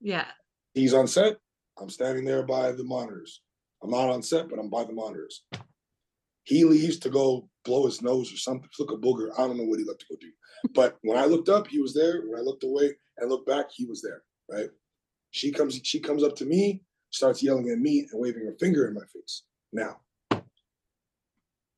[0.00, 0.26] Yeah.
[0.74, 1.36] He's on set.
[1.80, 3.42] I'm standing there by the monitors.
[3.82, 5.44] I'm not on set, but I'm by the monitors.
[6.44, 9.30] He leaves to go blow his nose or something, flick a booger.
[9.34, 10.30] I don't know what he left to go do.
[10.74, 12.22] But when I looked up, he was there.
[12.26, 14.22] When I looked away and looked back, he was there.
[14.50, 14.70] Right.
[15.30, 18.88] She comes, she comes up to me, starts yelling at me and waving her finger
[18.88, 19.42] in my face.
[19.72, 20.00] Now,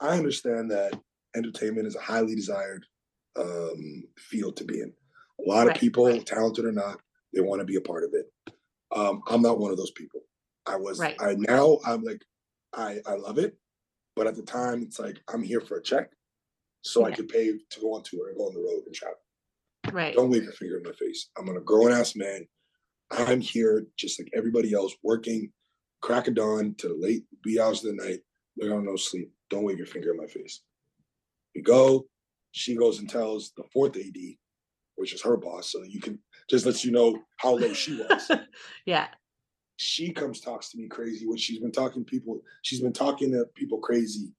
[0.01, 0.99] I understand that
[1.37, 2.87] entertainment is a highly desired
[3.39, 4.93] um, field to be in.
[5.45, 5.77] A lot right.
[5.77, 6.25] of people, right.
[6.25, 7.01] talented or not,
[7.35, 8.27] they want to be a part of it.
[8.95, 10.21] Um, I'm not one of those people.
[10.67, 10.99] I was.
[10.99, 11.17] Right.
[11.21, 12.23] I now I'm like,
[12.75, 13.57] I I love it.
[14.17, 16.11] But at the time, it's like I'm here for a check,
[16.83, 17.07] so yeah.
[17.07, 19.17] I could pay to go on tour and go on the road and travel.
[19.93, 20.15] Right.
[20.15, 21.31] Don't wave your finger in my face.
[21.39, 22.47] I'm a grown ass man.
[23.11, 25.51] I'm here just like everybody else, working
[26.01, 28.21] crack of dawn to the late wee hours of the night.
[28.57, 29.33] We don't no sleep.
[29.49, 30.61] Don't wave your finger in my face.
[31.55, 32.07] We go.
[32.53, 34.17] She goes and tells the fourth AD,
[34.97, 38.31] which is her boss, so you can just let you know how low she was.
[38.87, 39.09] yeah
[39.83, 43.47] she comes talks to me crazy when she's been talking people she's been talking to
[43.55, 44.31] people crazy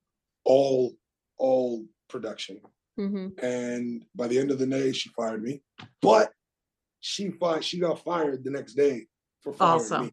[0.46, 0.94] all
[1.40, 2.62] all production
[3.00, 3.28] mm-hmm.
[3.44, 5.60] and by the end of the day she fired me
[6.00, 6.32] but
[7.00, 9.08] she fired she got fired the next day
[9.42, 10.06] for firing awesome.
[10.06, 10.12] me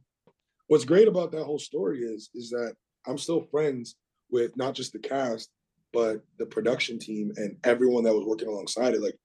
[0.69, 2.75] what's great about that whole story is is that
[3.07, 3.97] i'm still friends
[4.31, 5.51] with not just the cast
[5.99, 9.19] but the production team and everyone that was working alongside it like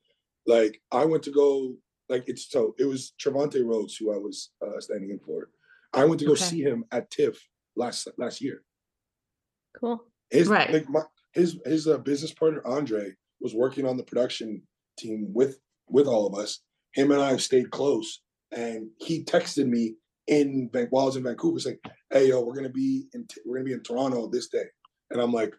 [0.46, 1.76] like i went to go
[2.10, 5.50] like it's so it was Trevante Rhodes who I was uh, standing in for
[5.94, 6.44] I went to go okay.
[6.44, 7.40] see him at TIFF
[7.76, 8.64] last last year.
[9.80, 10.04] Cool.
[10.30, 10.72] His right.
[10.72, 11.02] like my,
[11.34, 14.62] his his uh, business partner Andre was working on the production
[14.98, 16.60] team with with all of us.
[16.94, 19.96] Him and I have stayed close, and he texted me
[20.28, 21.80] in while I was in Vancouver saying,
[22.12, 24.66] "Hey, yo, we're gonna be in we're gonna be in Toronto this day,"
[25.10, 25.54] and I'm like,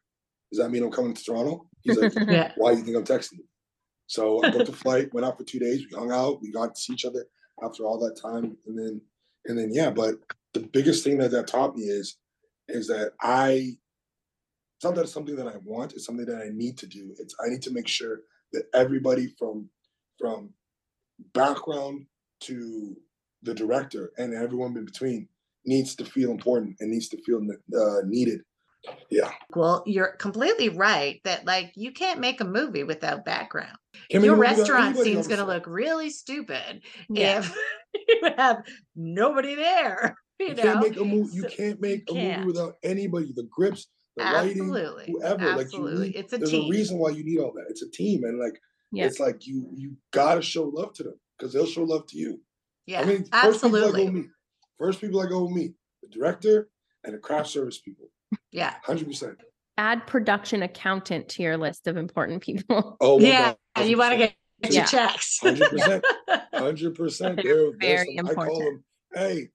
[0.56, 2.52] "Does that mean I'm coming to Toronto?" He's like, yeah.
[2.56, 3.44] "Why do you think I'm texting you?"
[4.06, 5.84] So I booked a flight, went out for two days.
[5.90, 6.40] We hung out.
[6.42, 7.24] We got to see each other
[7.62, 9.00] after all that time, and then
[9.46, 10.16] and then yeah but
[10.52, 12.16] the biggest thing that that taught me is
[12.68, 13.76] is that i
[14.76, 17.14] it's not that it's something that i want it's something that i need to do
[17.18, 18.20] it's i need to make sure
[18.52, 19.68] that everybody from
[20.18, 20.50] from
[21.32, 22.06] background
[22.40, 22.96] to
[23.42, 25.28] the director and everyone in between
[25.66, 27.40] needs to feel important and needs to feel
[27.78, 28.40] uh, needed
[29.11, 33.77] yeah well you're completely right that like you can't make a movie without background
[34.11, 37.38] your restaurant scene's going to look really stupid yeah.
[37.38, 37.57] if
[38.09, 38.62] you have
[38.97, 42.40] nobody there you, you can't make a movie you can't make a can't.
[42.40, 44.83] movie without anybody the grips the Absolutely.
[44.83, 45.94] lighting whoever Absolutely.
[45.94, 46.66] like you need, it's a there's team.
[46.66, 48.59] a reason why you need all that it's a team and like
[48.92, 49.07] yeah.
[49.07, 52.40] it's like you you gotta show love to them because they'll show love to you
[52.87, 53.81] yeah i mean first Absolutely.
[53.81, 54.27] people I go meet
[54.79, 56.68] first people i go meet the director
[57.05, 58.09] and the craft service people
[58.54, 58.74] yeah.
[58.86, 59.36] 100%.
[59.76, 62.96] Add production accountant to your list of important people.
[63.00, 63.54] Oh, yeah.
[63.76, 64.84] God, you want to get your yeah.
[64.86, 65.40] checks.
[65.42, 66.02] 100%.
[66.54, 67.42] 100%.
[67.42, 68.40] They're, Very important.
[68.40, 69.48] I call them, hey,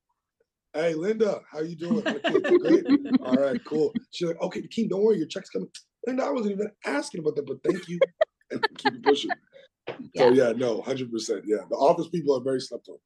[0.73, 2.01] hey, Linda, how you doing?
[2.01, 2.85] great.
[3.21, 3.93] All right, cool.
[4.11, 5.69] She's like, okay, Keem, don't worry, your check's coming.
[6.05, 7.99] Linda, I wasn't even asking about that, but thank you.
[8.51, 9.31] And keep pushing.
[10.13, 10.23] Yeah.
[10.23, 11.43] So yeah, no, hundred percent.
[11.45, 12.97] Yeah, the office people are very slept on.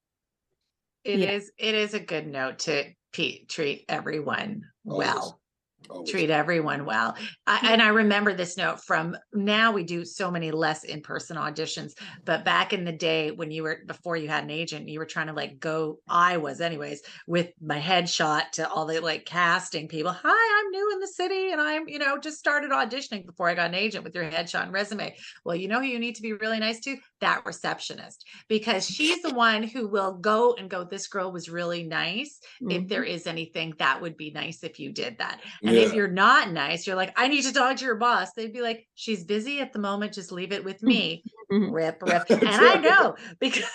[1.03, 1.31] It yeah.
[1.31, 1.51] is.
[1.57, 5.07] It is a good note to treat everyone Always.
[5.07, 5.41] well.
[5.89, 6.09] Always.
[6.09, 7.15] treat everyone well.
[7.45, 11.37] I, and I remember this note from now we do so many less in person
[11.37, 11.93] auditions,
[12.25, 15.05] but back in the day when you were before you had an agent, you were
[15.05, 19.87] trying to like go, I was, anyways, with my headshot to all the like casting
[19.87, 20.11] people.
[20.11, 23.55] Hi, I'm new in the city and I'm, you know, just started auditioning before I
[23.55, 25.15] got an agent with your headshot and resume.
[25.43, 26.97] Well, you know who you need to be really nice to?
[27.21, 31.83] That receptionist, because she's the one who will go and go, This girl was really
[31.83, 32.39] nice.
[32.61, 32.71] Mm-hmm.
[32.71, 35.41] If there is anything, that would be nice if you did that.
[35.63, 35.81] And yeah.
[35.81, 38.33] if you're not nice, you're like, I need to talk to your boss.
[38.33, 40.13] They'd be like, she's busy at the moment.
[40.13, 41.23] Just leave it with me.
[41.51, 41.71] Mm-hmm.
[41.71, 42.29] rip, rip.
[42.29, 43.65] And I know because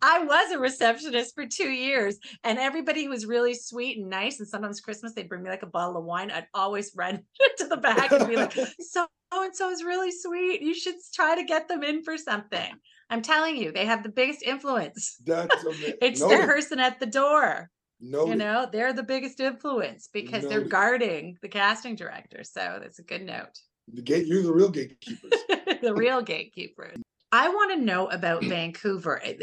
[0.00, 4.38] I was a receptionist for two years and everybody was really sweet and nice.
[4.38, 6.30] And sometimes Christmas, they'd bring me like a bottle of wine.
[6.30, 7.22] I'd always run
[7.58, 10.60] to the back and be like, so and so is really sweet.
[10.62, 12.72] You should try to get them in for something.
[13.08, 15.16] I'm telling you, they have the biggest influence.
[15.24, 15.94] That's amazing.
[16.00, 16.28] it's no.
[16.28, 17.70] the person at the door.
[18.04, 22.42] No, you know, they're the biggest influence because they're guarding the casting director.
[22.42, 23.60] So that's a good note.
[23.94, 25.30] The gate, you're the real gatekeepers.
[25.82, 26.96] the real gatekeepers.
[27.30, 29.22] I want to know about Vancouver.
[29.22, 29.34] Eh,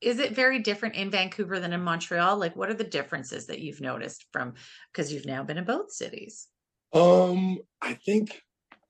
[0.00, 2.38] is it very different in Vancouver than in Montreal?
[2.38, 4.54] Like, what are the differences that you've noticed from
[4.90, 6.48] because you've now been in both cities?
[6.94, 8.40] Um, I think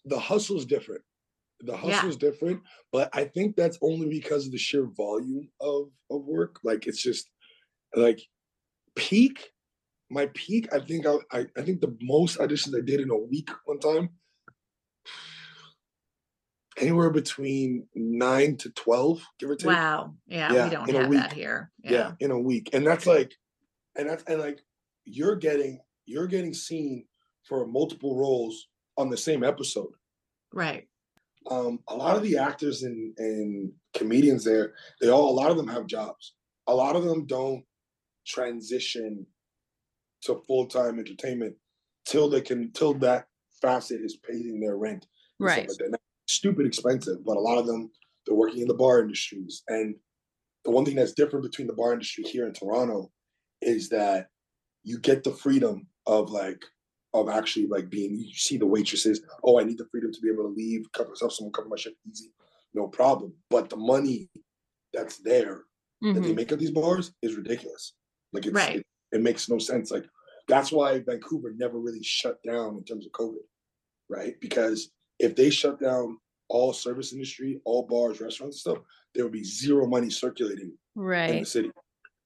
[0.05, 1.03] the hustle is different.
[1.59, 2.31] The hustle is yeah.
[2.31, 2.63] different,
[2.93, 6.61] but I think that's only because of the sheer volume of of work.
[6.63, 7.29] Like, it's just
[7.95, 8.21] like
[8.97, 9.53] peak,
[10.11, 13.17] my peak, I think I, I, I think the most auditions I did in a
[13.17, 14.11] week one time,
[16.79, 19.69] anywhere between nine to twelve, give or take.
[19.69, 20.15] Wow.
[20.27, 21.71] Yeah, yeah we don't have that here.
[21.83, 21.91] Yeah.
[21.91, 22.71] yeah, in a week.
[22.73, 23.33] And that's like
[23.97, 24.61] and that's and like
[25.05, 27.05] you're getting you're getting seen
[27.45, 29.93] for multiple roles on the same episode.
[30.53, 30.89] Right.
[31.51, 35.57] Um, a lot of the actors and, and comedians there, they all a lot of
[35.57, 36.35] them have jobs.
[36.69, 37.65] A lot of them don't
[38.27, 39.27] transition
[40.23, 41.55] to full time entertainment
[42.07, 43.27] till they can till that
[43.61, 45.07] facet is paying their rent.
[45.39, 45.69] Right.
[45.69, 47.91] Like stupid expensive, but a lot of them
[48.27, 49.63] they're working in the bar industries.
[49.69, 49.97] And
[50.65, 53.11] the one thing that's different between the bar industry here in Toronto
[53.61, 54.29] is that
[54.85, 56.63] you get the freedom of like
[57.15, 60.31] of actually like being you see the waitresses, oh, I need the freedom to be
[60.31, 62.33] able to leave, cover myself, someone cover my shit easy,
[62.75, 63.35] no problem.
[63.51, 64.31] But the money
[64.93, 65.65] that's there
[66.03, 66.15] mm-hmm.
[66.15, 66.37] that they mm-hmm.
[66.37, 67.95] make at these bars is ridiculous.
[68.33, 68.77] Like it's right.
[68.77, 69.91] it, it makes no sense.
[69.91, 70.05] Like
[70.49, 73.45] that's why Vancouver never really shut down in terms of COVID,
[74.09, 74.35] right?
[74.41, 76.19] Because if they shut down
[76.49, 78.79] all service industry, all bars, restaurants, stuff,
[79.15, 81.31] there would be zero money circulating right.
[81.31, 81.71] in the city.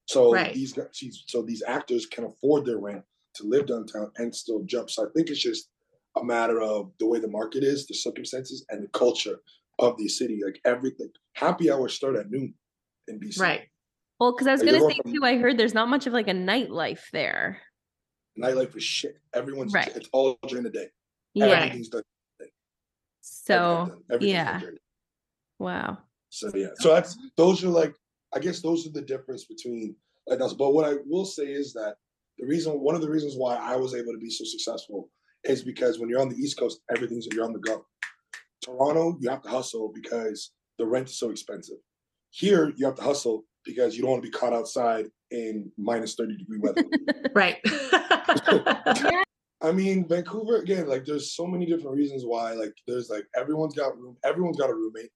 [0.06, 0.54] So right.
[0.54, 0.88] these guys,
[1.26, 3.02] so these actors can afford their rent
[3.34, 4.90] to live downtown and still jump.
[4.90, 5.68] So I think it's just
[6.16, 9.40] a matter of the way the market is, the circumstances, and the culture
[9.78, 10.40] of the city.
[10.44, 12.54] Like everything, happy hours start at noon
[13.08, 13.40] in BC.
[13.40, 13.68] Right.
[14.18, 16.32] Well, because I was gonna say too, I heard there's not much of like a
[16.32, 17.60] nightlife there.
[18.38, 19.18] Nightlife is shit.
[19.34, 19.94] Everyone's right.
[19.94, 20.88] it's all during the day.
[21.34, 21.46] Yeah.
[21.46, 22.02] Everything's done.
[23.20, 24.60] So Everything's yeah.
[25.58, 25.98] Wow.
[26.30, 26.68] So yeah.
[26.76, 27.94] So that's those are like
[28.34, 30.54] I guess those are the difference between like us.
[30.54, 31.96] But what I will say is that
[32.38, 35.10] the reason one of the reasons why I was able to be so successful
[35.44, 37.86] is because when you're on the East Coast, everything's you're on the go.
[38.62, 41.76] Toronto, you have to hustle because the rent is so expensive.
[42.30, 46.14] Here, you have to hustle because you don't want to be caught outside in minus
[46.14, 46.84] 30 degree weather.
[47.34, 47.58] right.
[49.62, 52.52] I mean, Vancouver again, like there's so many different reasons why.
[52.52, 55.10] Like there's like everyone's got room, everyone's got a roommate.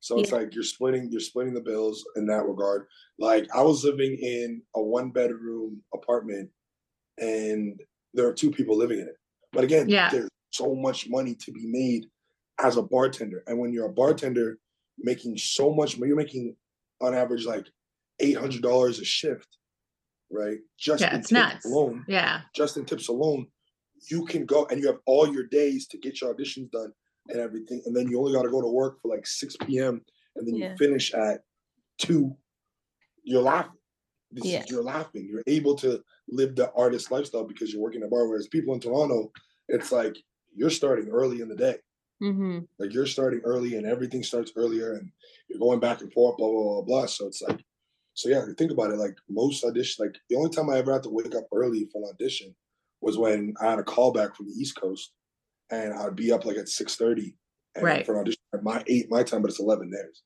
[0.00, 0.22] So yeah.
[0.22, 2.86] it's like you're splitting, you're splitting the bills in that regard.
[3.18, 6.50] Like I was living in a one bedroom apartment
[7.18, 7.80] and
[8.14, 9.16] there are two people living in it.
[9.52, 10.10] But again, yeah.
[10.10, 12.06] there's so much money to be made
[12.62, 13.42] as a bartender.
[13.46, 14.58] And when you're a bartender
[14.98, 16.56] making so much money, you're making
[17.00, 17.66] on average like
[18.20, 19.48] eight hundred dollars a shift,
[20.30, 20.58] right?
[20.78, 21.66] Just yeah, in tips nuts.
[21.66, 22.04] alone.
[22.08, 22.42] Yeah.
[22.54, 23.46] Just in tips alone,
[24.10, 26.92] you can go and you have all your days to get your auditions done
[27.28, 30.00] and everything, and then you only got to go to work for like six p.m.
[30.36, 30.70] and then yeah.
[30.70, 31.40] you finish at
[31.98, 32.36] two.
[33.22, 33.72] You're laughing.
[34.32, 34.60] This yeah.
[34.60, 35.28] Is, you're laughing.
[35.28, 38.28] You're able to live the artist lifestyle because you're working at a bar.
[38.28, 39.32] Whereas people in Toronto,
[39.68, 40.16] it's like
[40.54, 41.76] you're starting early in the day.
[42.22, 42.60] Mm-hmm.
[42.78, 45.10] Like you're starting early and everything starts earlier and
[45.48, 47.06] you're going back and forth, blah, blah, blah, blah.
[47.06, 47.60] So it's like,
[48.14, 48.96] so yeah, think about it.
[48.96, 52.02] Like most auditions, like the only time I ever had to wake up early for
[52.02, 52.54] an audition
[53.00, 55.12] was when I had a call back from the East Coast
[55.70, 57.34] and I'd be up like at 6 30
[57.80, 58.04] right.
[58.04, 60.22] for an audition at my eight my time, but it's 11 theirs.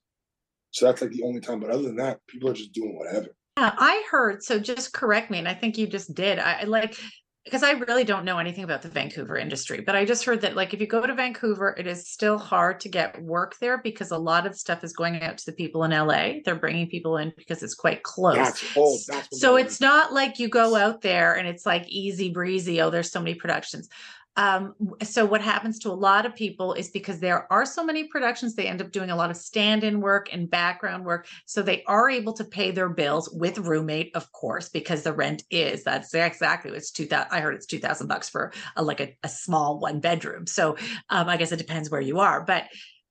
[0.70, 1.60] So that's like the only time.
[1.60, 3.28] But other than that, people are just doing whatever.
[3.56, 4.42] Yeah, I heard.
[4.42, 6.40] So just correct me, and I think you just did.
[6.40, 6.98] I like
[7.44, 10.56] because I really don't know anything about the Vancouver industry, but I just heard that
[10.56, 14.10] like if you go to Vancouver, it is still hard to get work there because
[14.10, 16.40] a lot of stuff is going out to the people in LA.
[16.44, 18.36] They're bringing people in because it's quite close.
[18.36, 22.80] That's, that's so it's not like you go out there and it's like easy breezy.
[22.80, 23.90] Oh, there's so many productions
[24.36, 28.04] um, so what happens to a lot of people is because there are so many
[28.04, 31.84] productions they end up doing a lot of stand-in work and background work so they
[31.84, 36.12] are able to pay their bills with roommate of course because the rent is that's
[36.14, 40.00] exactly it's 2000 i heard it's 2000 bucks for a, like a, a small one
[40.00, 40.46] bedroom.
[40.46, 40.76] So
[41.10, 42.64] um, i guess it depends where you are but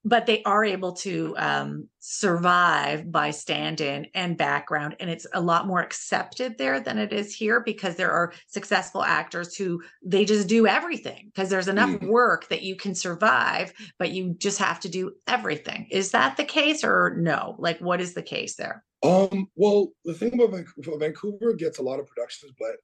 [0.06, 5.66] but they are able to um, survive by stand-in and background and it's a lot
[5.66, 10.48] more accepted there than it is here because there are successful actors who they just
[10.48, 12.08] do everything because there's enough mm-hmm.
[12.08, 15.88] work that you can survive but you just have to do everything.
[15.89, 17.56] Is that the case or no?
[17.58, 18.84] Like what is the case there?
[19.02, 22.76] Um well the thing about vancouver, vancouver gets a lot of productions but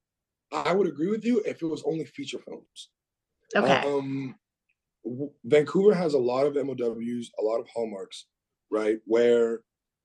[0.52, 2.88] i would agree with you if it was only feature films.
[3.54, 3.82] Okay.
[3.86, 4.34] Um
[5.44, 8.26] Vancouver has a lot of MOWs, a lot of hallmarks,
[8.70, 8.98] right?
[9.06, 9.60] Where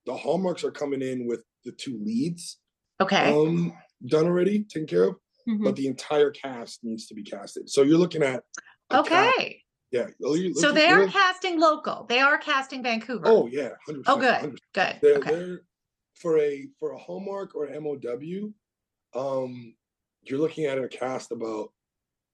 [0.06, 2.60] the hallmarks are coming in with the two leads.
[3.02, 3.34] Okay.
[3.34, 3.74] Um,
[4.06, 5.16] done already, taken care of.
[5.48, 5.64] Mm-hmm.
[5.64, 7.70] But the entire cast needs to be casted.
[7.70, 8.44] So you're looking at
[8.92, 9.32] okay.
[9.32, 9.56] Cast,
[9.92, 10.08] yeah.
[10.56, 12.06] So they are casting local.
[12.10, 13.24] They are casting Vancouver.
[13.26, 14.56] Oh yeah, 100%, Oh good, 100%.
[14.74, 15.00] good.
[15.02, 15.32] They're, okay.
[15.32, 15.62] they're
[16.16, 18.54] for a for a hallmark or MOW.
[19.14, 19.76] Um,
[20.24, 21.70] you're looking at a cast about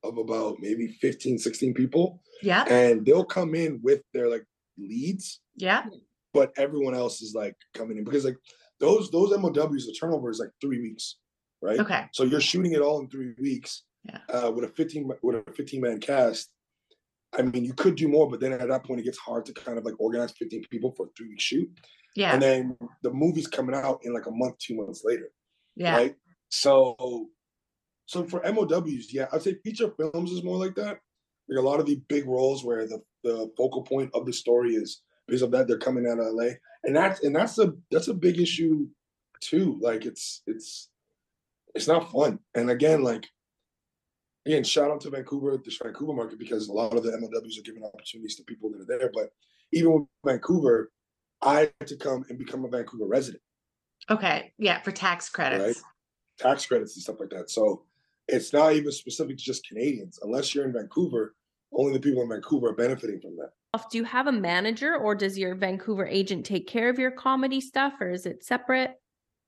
[0.03, 2.21] of about maybe 15, 16 people.
[2.41, 2.63] Yeah.
[2.63, 4.45] And they'll come in with their like
[4.77, 5.41] leads.
[5.55, 5.85] Yeah.
[6.33, 8.37] But everyone else is like coming in because like
[8.79, 11.17] those those MOWs, the turnover is like three weeks,
[11.61, 11.79] right?
[11.79, 12.05] Okay.
[12.13, 13.83] So you're shooting it all in three weeks.
[14.05, 14.17] Yeah.
[14.29, 16.51] Uh, with a 15 with a 15 man cast.
[17.33, 19.53] I mean, you could do more, but then at that point, it gets hard to
[19.53, 21.69] kind of like organize 15 people for a three week shoot.
[22.15, 22.33] Yeah.
[22.33, 25.31] And then the movie's coming out in like a month, two months later.
[25.75, 25.95] Yeah.
[25.95, 26.15] Right.
[26.49, 27.29] So
[28.11, 30.99] so for MOWs, yeah, I'd say feature films is more like that.
[31.47, 34.73] Like a lot of the big roles where the, the focal point of the story
[34.73, 36.49] is because of that they're coming out of LA,
[36.83, 38.85] and that's and that's a that's a big issue
[39.39, 39.77] too.
[39.79, 40.89] Like it's it's
[41.73, 42.39] it's not fun.
[42.53, 43.29] And again, like
[44.45, 47.63] again, shout out to Vancouver, the Vancouver market because a lot of the MOWs are
[47.63, 49.09] giving opportunities to people that are there.
[49.13, 49.29] But
[49.71, 50.91] even with Vancouver,
[51.41, 53.41] I had to come and become a Vancouver resident.
[54.09, 56.49] Okay, yeah, for tax credits, right?
[56.49, 57.49] tax credits and stuff like that.
[57.49, 57.85] So
[58.31, 60.19] it's not even specific to just Canadians.
[60.23, 61.35] Unless you're in Vancouver,
[61.73, 63.51] only the people in Vancouver are benefiting from that.
[63.89, 67.61] Do you have a manager or does your Vancouver agent take care of your comedy
[67.61, 68.95] stuff or is it separate?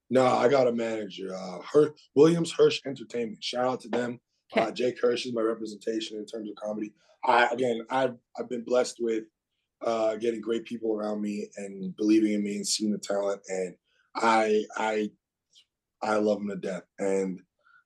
[0.09, 1.33] No, I got a manager.
[1.35, 3.43] Uh Her Williams Hirsch Entertainment.
[3.43, 4.19] Shout out to them.
[4.55, 4.67] Okay.
[4.67, 6.93] Uh, Jake Hirsch is my representation in terms of comedy.
[7.25, 9.23] I again I've I've been blessed with
[9.81, 13.75] uh getting great people around me and believing in me and seeing the talent and
[14.15, 15.09] I I
[16.01, 16.83] I love them to death.
[16.99, 17.41] And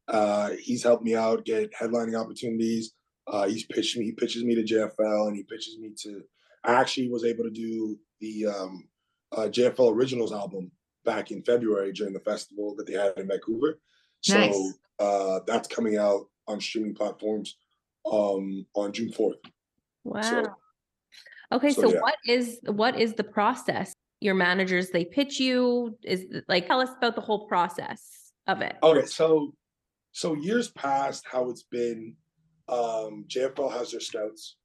[0.08, 2.94] uh, he's helped me out get headlining opportunities.
[3.28, 4.06] Uh, he's pitched me.
[4.06, 6.24] He pitches me to JFL, and he pitches me to.
[6.64, 8.88] I actually was able to do the um,
[9.32, 10.72] uh, JFL Originals album
[11.06, 13.80] back in February during the festival that they had in Vancouver.
[14.22, 14.74] So nice.
[15.00, 17.58] uh, that's coming out on streaming platforms
[18.12, 19.38] um, on June fourth.
[20.04, 20.22] Wow.
[20.22, 20.44] So,
[21.54, 22.00] okay, so, so yeah.
[22.00, 23.94] what is what is the process?
[24.20, 28.78] Your managers they pitch you is like tell us about the whole process of it.
[28.82, 29.54] Okay, so
[30.18, 32.16] so years past, how it's been,
[32.70, 34.56] um, JFL has their scouts,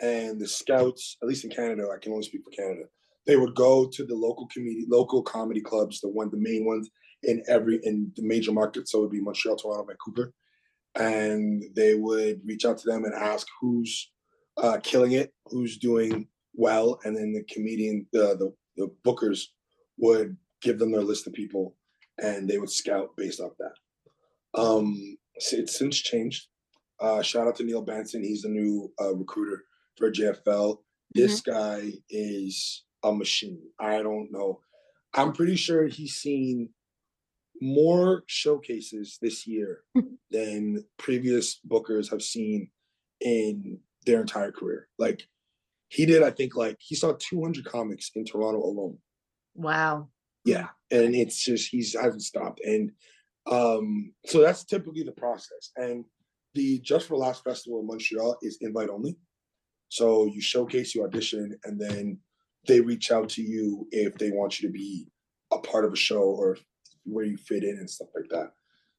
[0.00, 2.84] and the scouts, at least in Canada, I can only speak for Canada.
[3.26, 6.88] They would go to the local community, local comedy clubs, the one, the main ones
[7.24, 8.90] in every in the major markets.
[8.90, 10.32] So it would be Montreal, Toronto, Vancouver,
[10.94, 14.10] and they would reach out to them and ask who's
[14.56, 19.42] uh, killing it, who's doing well, and then the comedian, the, the the bookers
[19.98, 21.76] would give them their list of people,
[22.16, 23.74] and they would scout based off that.
[24.56, 26.46] Um, it's since changed.
[27.00, 28.22] Uh, shout out to Neil Benson.
[28.22, 29.64] He's the new uh, recruiter
[29.96, 30.44] for JFL.
[30.46, 30.76] Mm-hmm.
[31.14, 33.62] This guy is a machine.
[33.78, 34.60] I don't know.
[35.14, 36.70] I'm pretty sure he's seen
[37.60, 39.80] more showcases this year
[40.30, 42.70] than previous bookers have seen
[43.20, 44.88] in their entire career.
[44.98, 45.26] Like
[45.88, 48.98] he did, I think, like he saw 200 comics in Toronto alone.
[49.54, 50.08] Wow.
[50.44, 52.92] Yeah, and it's just he's hasn't stopped, and
[53.50, 55.70] um, so that's typically the process.
[55.76, 56.04] And
[56.54, 59.16] the Just for Laughs Festival in Montreal is invite only.
[59.88, 62.18] So you showcase, you audition, and then
[62.66, 65.06] they reach out to you if they want you to be
[65.52, 66.56] a part of a show or
[67.04, 68.50] where you fit in and stuff like that.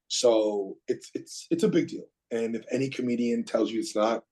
[0.08, 2.06] So it's it's it's a big deal.
[2.32, 4.24] And if any comedian tells you it's not,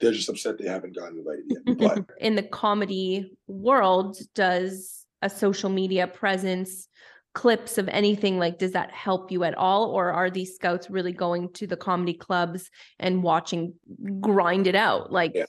[0.00, 1.78] they're just upset they haven't gotten invited yet.
[1.78, 6.88] But in the comedy world, does a social media presence
[7.34, 9.90] clips of anything like does that help you at all?
[9.90, 13.74] Or are these scouts really going to the comedy clubs and watching
[14.20, 15.12] grind it out?
[15.12, 15.44] Like yeah.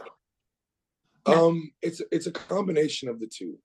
[1.28, 1.36] Yeah.
[1.36, 3.58] um it's it's a combination of the two.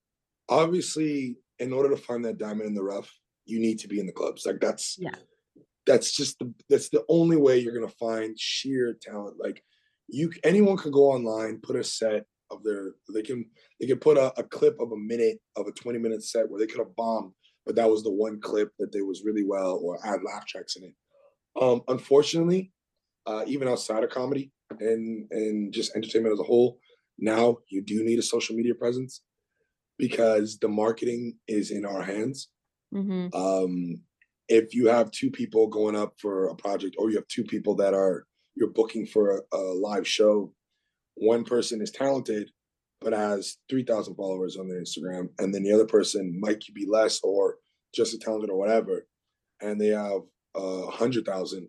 [0.49, 3.11] Obviously in order to find that diamond in the rough
[3.45, 4.45] you need to be in the clubs.
[4.45, 5.15] Like that's yeah.
[5.85, 9.37] that's just the that's the only way you're gonna find sheer talent.
[9.39, 9.63] Like
[10.07, 13.45] you anyone can go online put a set of their they can
[13.79, 16.59] they can put a, a clip of a minute of a 20 minute set where
[16.59, 17.31] they could have bombed
[17.65, 20.75] but that was the one clip that they was really well or had laugh tracks
[20.75, 20.93] in it.
[21.61, 22.71] Um, unfortunately,
[23.27, 26.79] uh, even outside of comedy and and just entertainment as a whole,
[27.19, 29.21] now you do need a social media presence
[29.97, 32.49] because the marketing is in our hands.
[32.93, 33.35] Mm-hmm.
[33.35, 34.01] Um,
[34.47, 37.75] if you have two people going up for a project, or you have two people
[37.75, 40.53] that are you're booking for a, a live show,
[41.15, 42.49] one person is talented
[43.01, 47.19] but has 3,000 followers on their Instagram, and then the other person might be less
[47.23, 47.57] or
[47.93, 49.05] just as talented or whatever,
[49.61, 50.21] and they have
[50.55, 51.67] a uh, hundred thousand,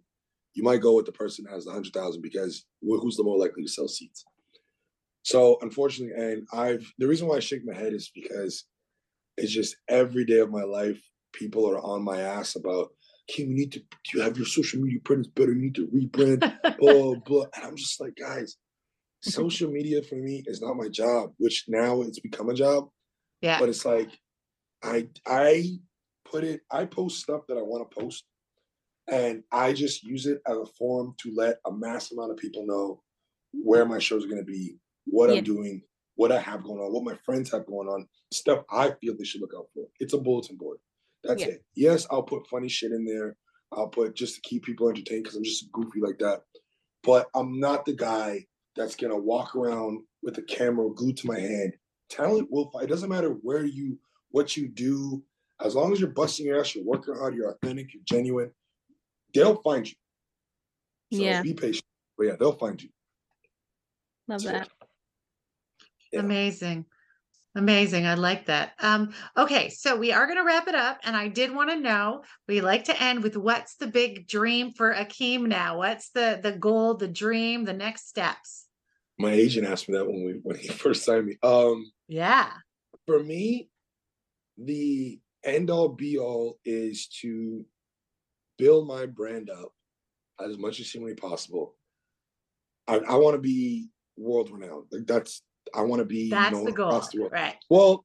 [0.54, 3.38] you might go with the person that has the hundred thousand because who's the more
[3.38, 4.24] likely to sell seats?
[5.22, 8.64] So unfortunately, and I've the reason why I shake my head is because
[9.36, 11.00] it's just every day of my life,
[11.32, 12.90] people are on my ass about,
[13.30, 16.40] okay, we need to you have your social media presence better, you need to rebrand,
[16.78, 17.44] blah blah.
[17.54, 18.56] And I'm just like, guys,
[19.30, 22.88] social media for me is not my job, which now it's become a job.
[23.40, 23.58] Yeah.
[23.58, 24.10] But it's like
[24.82, 25.64] I I
[26.24, 28.24] put it I post stuff that I want to post
[29.08, 32.66] and I just use it as a forum to let a mass amount of people
[32.66, 33.02] know
[33.52, 35.36] where my shows are going to be, what yeah.
[35.36, 35.82] I'm doing,
[36.14, 39.24] what I have going on, what my friends have going on, stuff I feel they
[39.24, 39.84] should look out for.
[39.98, 40.78] It's a bulletin board.
[41.24, 41.48] That's yeah.
[41.48, 41.64] it.
[41.74, 43.36] Yes, I'll put funny shit in there.
[43.72, 46.42] I'll put just to keep people entertained because I'm just goofy like that.
[47.02, 48.46] But I'm not the guy
[48.76, 51.74] that's gonna walk around with a camera glued to my hand.
[52.08, 52.84] Talent will fight.
[52.84, 53.98] It doesn't matter where you,
[54.30, 55.22] what you do,
[55.60, 58.50] as long as you're busting your ass, you're working hard, you're authentic, you're genuine,
[59.34, 59.94] they'll find you.
[61.12, 61.42] So yeah.
[61.42, 61.84] be patient.
[62.16, 62.88] But yeah, they'll find you.
[64.28, 64.68] Love so, that.
[66.12, 66.20] Yeah.
[66.20, 66.84] Amazing.
[67.54, 68.06] Amazing.
[68.06, 68.72] I like that.
[68.80, 71.00] Um, okay, so we are going to wrap it up.
[71.04, 74.72] And I did want to know, we like to end with what's the big dream
[74.72, 75.78] for Akeem now?
[75.78, 78.66] What's the the goal, the dream, the next steps?
[79.18, 81.36] My agent asked me that when we when he first signed me.
[81.42, 82.50] Um yeah.
[83.06, 83.68] For me,
[84.56, 87.66] the end all be all is to
[88.56, 89.72] build my brand up
[90.40, 91.74] as much as humanly possible.
[92.88, 94.86] I, I want to be world renowned.
[94.90, 95.42] Like that's
[95.74, 97.00] I want to be that's the goal.
[97.12, 97.56] The right.
[97.70, 98.04] Well,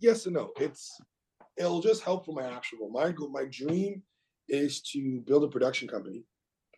[0.00, 0.50] yes and no.
[0.58, 1.00] It's
[1.56, 2.90] it'll just help for my actual goal.
[2.90, 4.02] My goal, my dream
[4.48, 6.24] is to build a production company,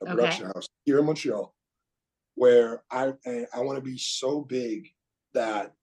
[0.01, 0.14] a okay.
[0.14, 1.55] production house here in Montreal,
[2.34, 4.88] where I I want to be so big
[5.34, 5.74] that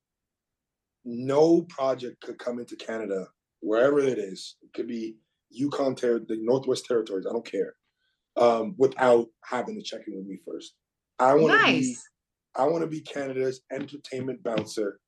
[1.06, 3.28] no project could come into Canada
[3.62, 4.56] wherever it is.
[4.62, 5.18] It could be
[5.50, 7.26] Yukon Ter- the Northwest Territories.
[7.28, 7.74] I don't care.
[8.36, 10.76] Um, without having to check in with me first.
[11.18, 12.04] I want to nice.
[12.58, 15.00] I want to be Canada's entertainment bouncer.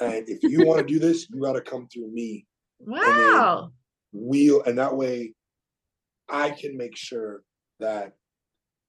[0.00, 2.46] And if you want to do this, you got to come through me.
[2.80, 3.70] Wow.
[4.12, 5.34] We'll and that way
[6.28, 7.42] I can make sure
[7.80, 8.14] that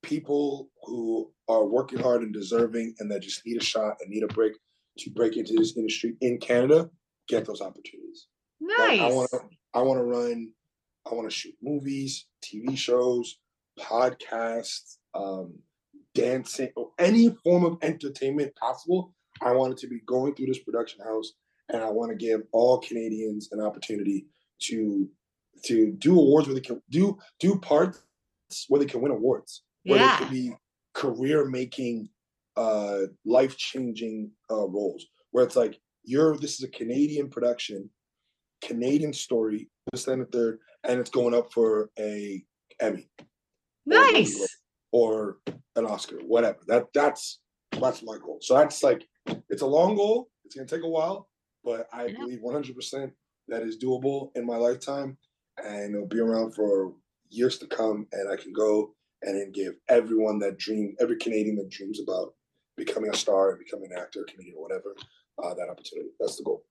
[0.04, 4.24] people who are working hard and deserving and that just need a shot and need
[4.24, 4.54] a break
[5.00, 6.90] to break into this industry in Canada
[7.28, 8.28] get those opportunities.
[8.60, 9.00] Nice.
[9.00, 9.40] Like I want to
[9.74, 10.52] I want to run
[11.10, 13.38] I want to shoot movies, TV shows,
[13.80, 15.54] podcasts, um,
[16.18, 19.14] dancing, or any form of entertainment possible.
[19.42, 21.34] I want it to be going through this production house,
[21.70, 24.28] and I want to give all Canadians an opportunity
[24.64, 25.10] to
[25.64, 28.02] to do awards where they can do do parts
[28.68, 30.18] where they can win awards, where yeah.
[30.20, 30.54] they can be
[30.94, 32.10] career making,
[32.56, 35.06] uh, life changing uh, roles.
[35.32, 37.90] Where it's like you're this is a Canadian production
[38.62, 42.44] Canadian story, and a third, and it's going up for a
[42.80, 43.10] Emmy.
[43.86, 44.57] Nice.
[44.92, 45.38] Or,
[45.78, 46.58] an Oscar, whatever.
[46.68, 47.40] That that's
[47.80, 48.40] that's my goal.
[48.42, 49.08] So that's like
[49.50, 50.30] it's a long goal.
[50.44, 51.30] It's gonna take a while,
[51.64, 53.14] but I believe 100 percent
[53.48, 55.18] that is doable in my lifetime,
[55.64, 56.94] and it'll be around for
[57.30, 58.08] years to come.
[58.12, 62.34] And I can go and then give everyone that dream, every Canadian that dreams about
[62.76, 64.96] becoming a star and becoming an actor, comedian, or whatever,
[65.44, 66.10] uh, that opportunity.
[66.20, 66.64] That's the goal.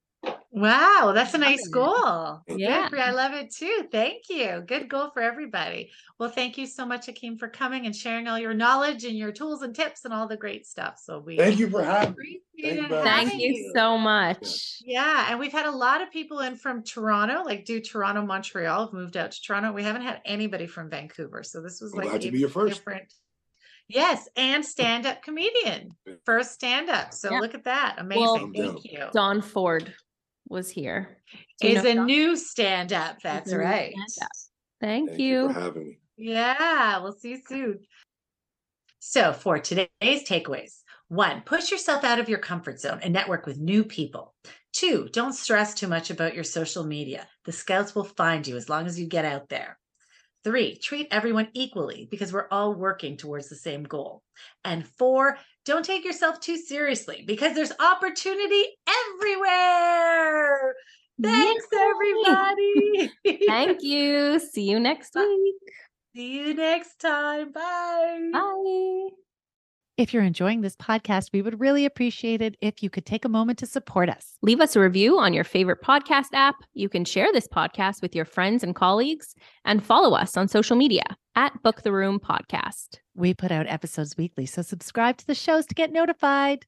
[0.57, 2.41] Wow, that's a nice goal.
[2.49, 3.89] Yeah, I love it too.
[3.93, 4.63] Thank you.
[4.67, 5.91] Good goal for everybody.
[6.19, 9.33] Well, thank you so much, Akeem, for coming and sharing all your knowledge and your
[9.33, 10.99] tools and tips and all the great stuff.
[10.99, 12.41] So we thank you for having me.
[12.59, 14.79] Thank, thank you, you so much.
[14.83, 18.87] Yeah, and we've had a lot of people in from Toronto, like do Toronto, Montreal,
[18.87, 19.73] have moved out to Toronto.
[19.73, 22.77] We haven't had anybody from Vancouver, so this was like glad to be your first.
[22.77, 23.13] different.
[23.89, 25.91] Yes, and stand-up comedian,
[26.25, 27.13] first stand-up.
[27.13, 27.41] So yeah.
[27.41, 28.53] look at that, amazing.
[28.57, 29.93] Well, thank you, Don Ford.
[30.49, 31.19] Was here.
[31.63, 33.19] Is a new stand up.
[33.23, 33.95] That's right.
[34.81, 35.43] Thank, Thank you.
[35.43, 35.99] you for having me.
[36.17, 37.81] Yeah, we'll see you soon.
[38.99, 43.59] So, for today's takeaways one, push yourself out of your comfort zone and network with
[43.59, 44.35] new people.
[44.73, 47.29] Two, don't stress too much about your social media.
[47.45, 49.79] The scouts will find you as long as you get out there.
[50.43, 54.23] Three, treat everyone equally because we're all working towards the same goal.
[54.65, 58.65] And four, don't take yourself too seriously because there's opportunity
[59.19, 60.75] everywhere.
[61.21, 61.79] Thanks, Yay.
[61.81, 63.13] everybody.
[63.47, 64.39] Thank you.
[64.39, 65.55] See you next week.
[66.15, 67.53] See you next time.
[67.53, 68.31] Bye.
[68.33, 69.09] Bye.
[69.97, 73.31] If you're enjoying this podcast, we would really appreciate it if you could take a
[73.31, 74.37] moment to support us.
[74.43, 76.57] Leave us a review on your favorite podcast app.
[76.75, 80.77] You can share this podcast with your friends and colleagues and follow us on social
[80.77, 81.05] media
[81.35, 82.99] at Book the Room Podcast.
[83.17, 86.67] We put out episodes weekly, so subscribe to the shows to get notified.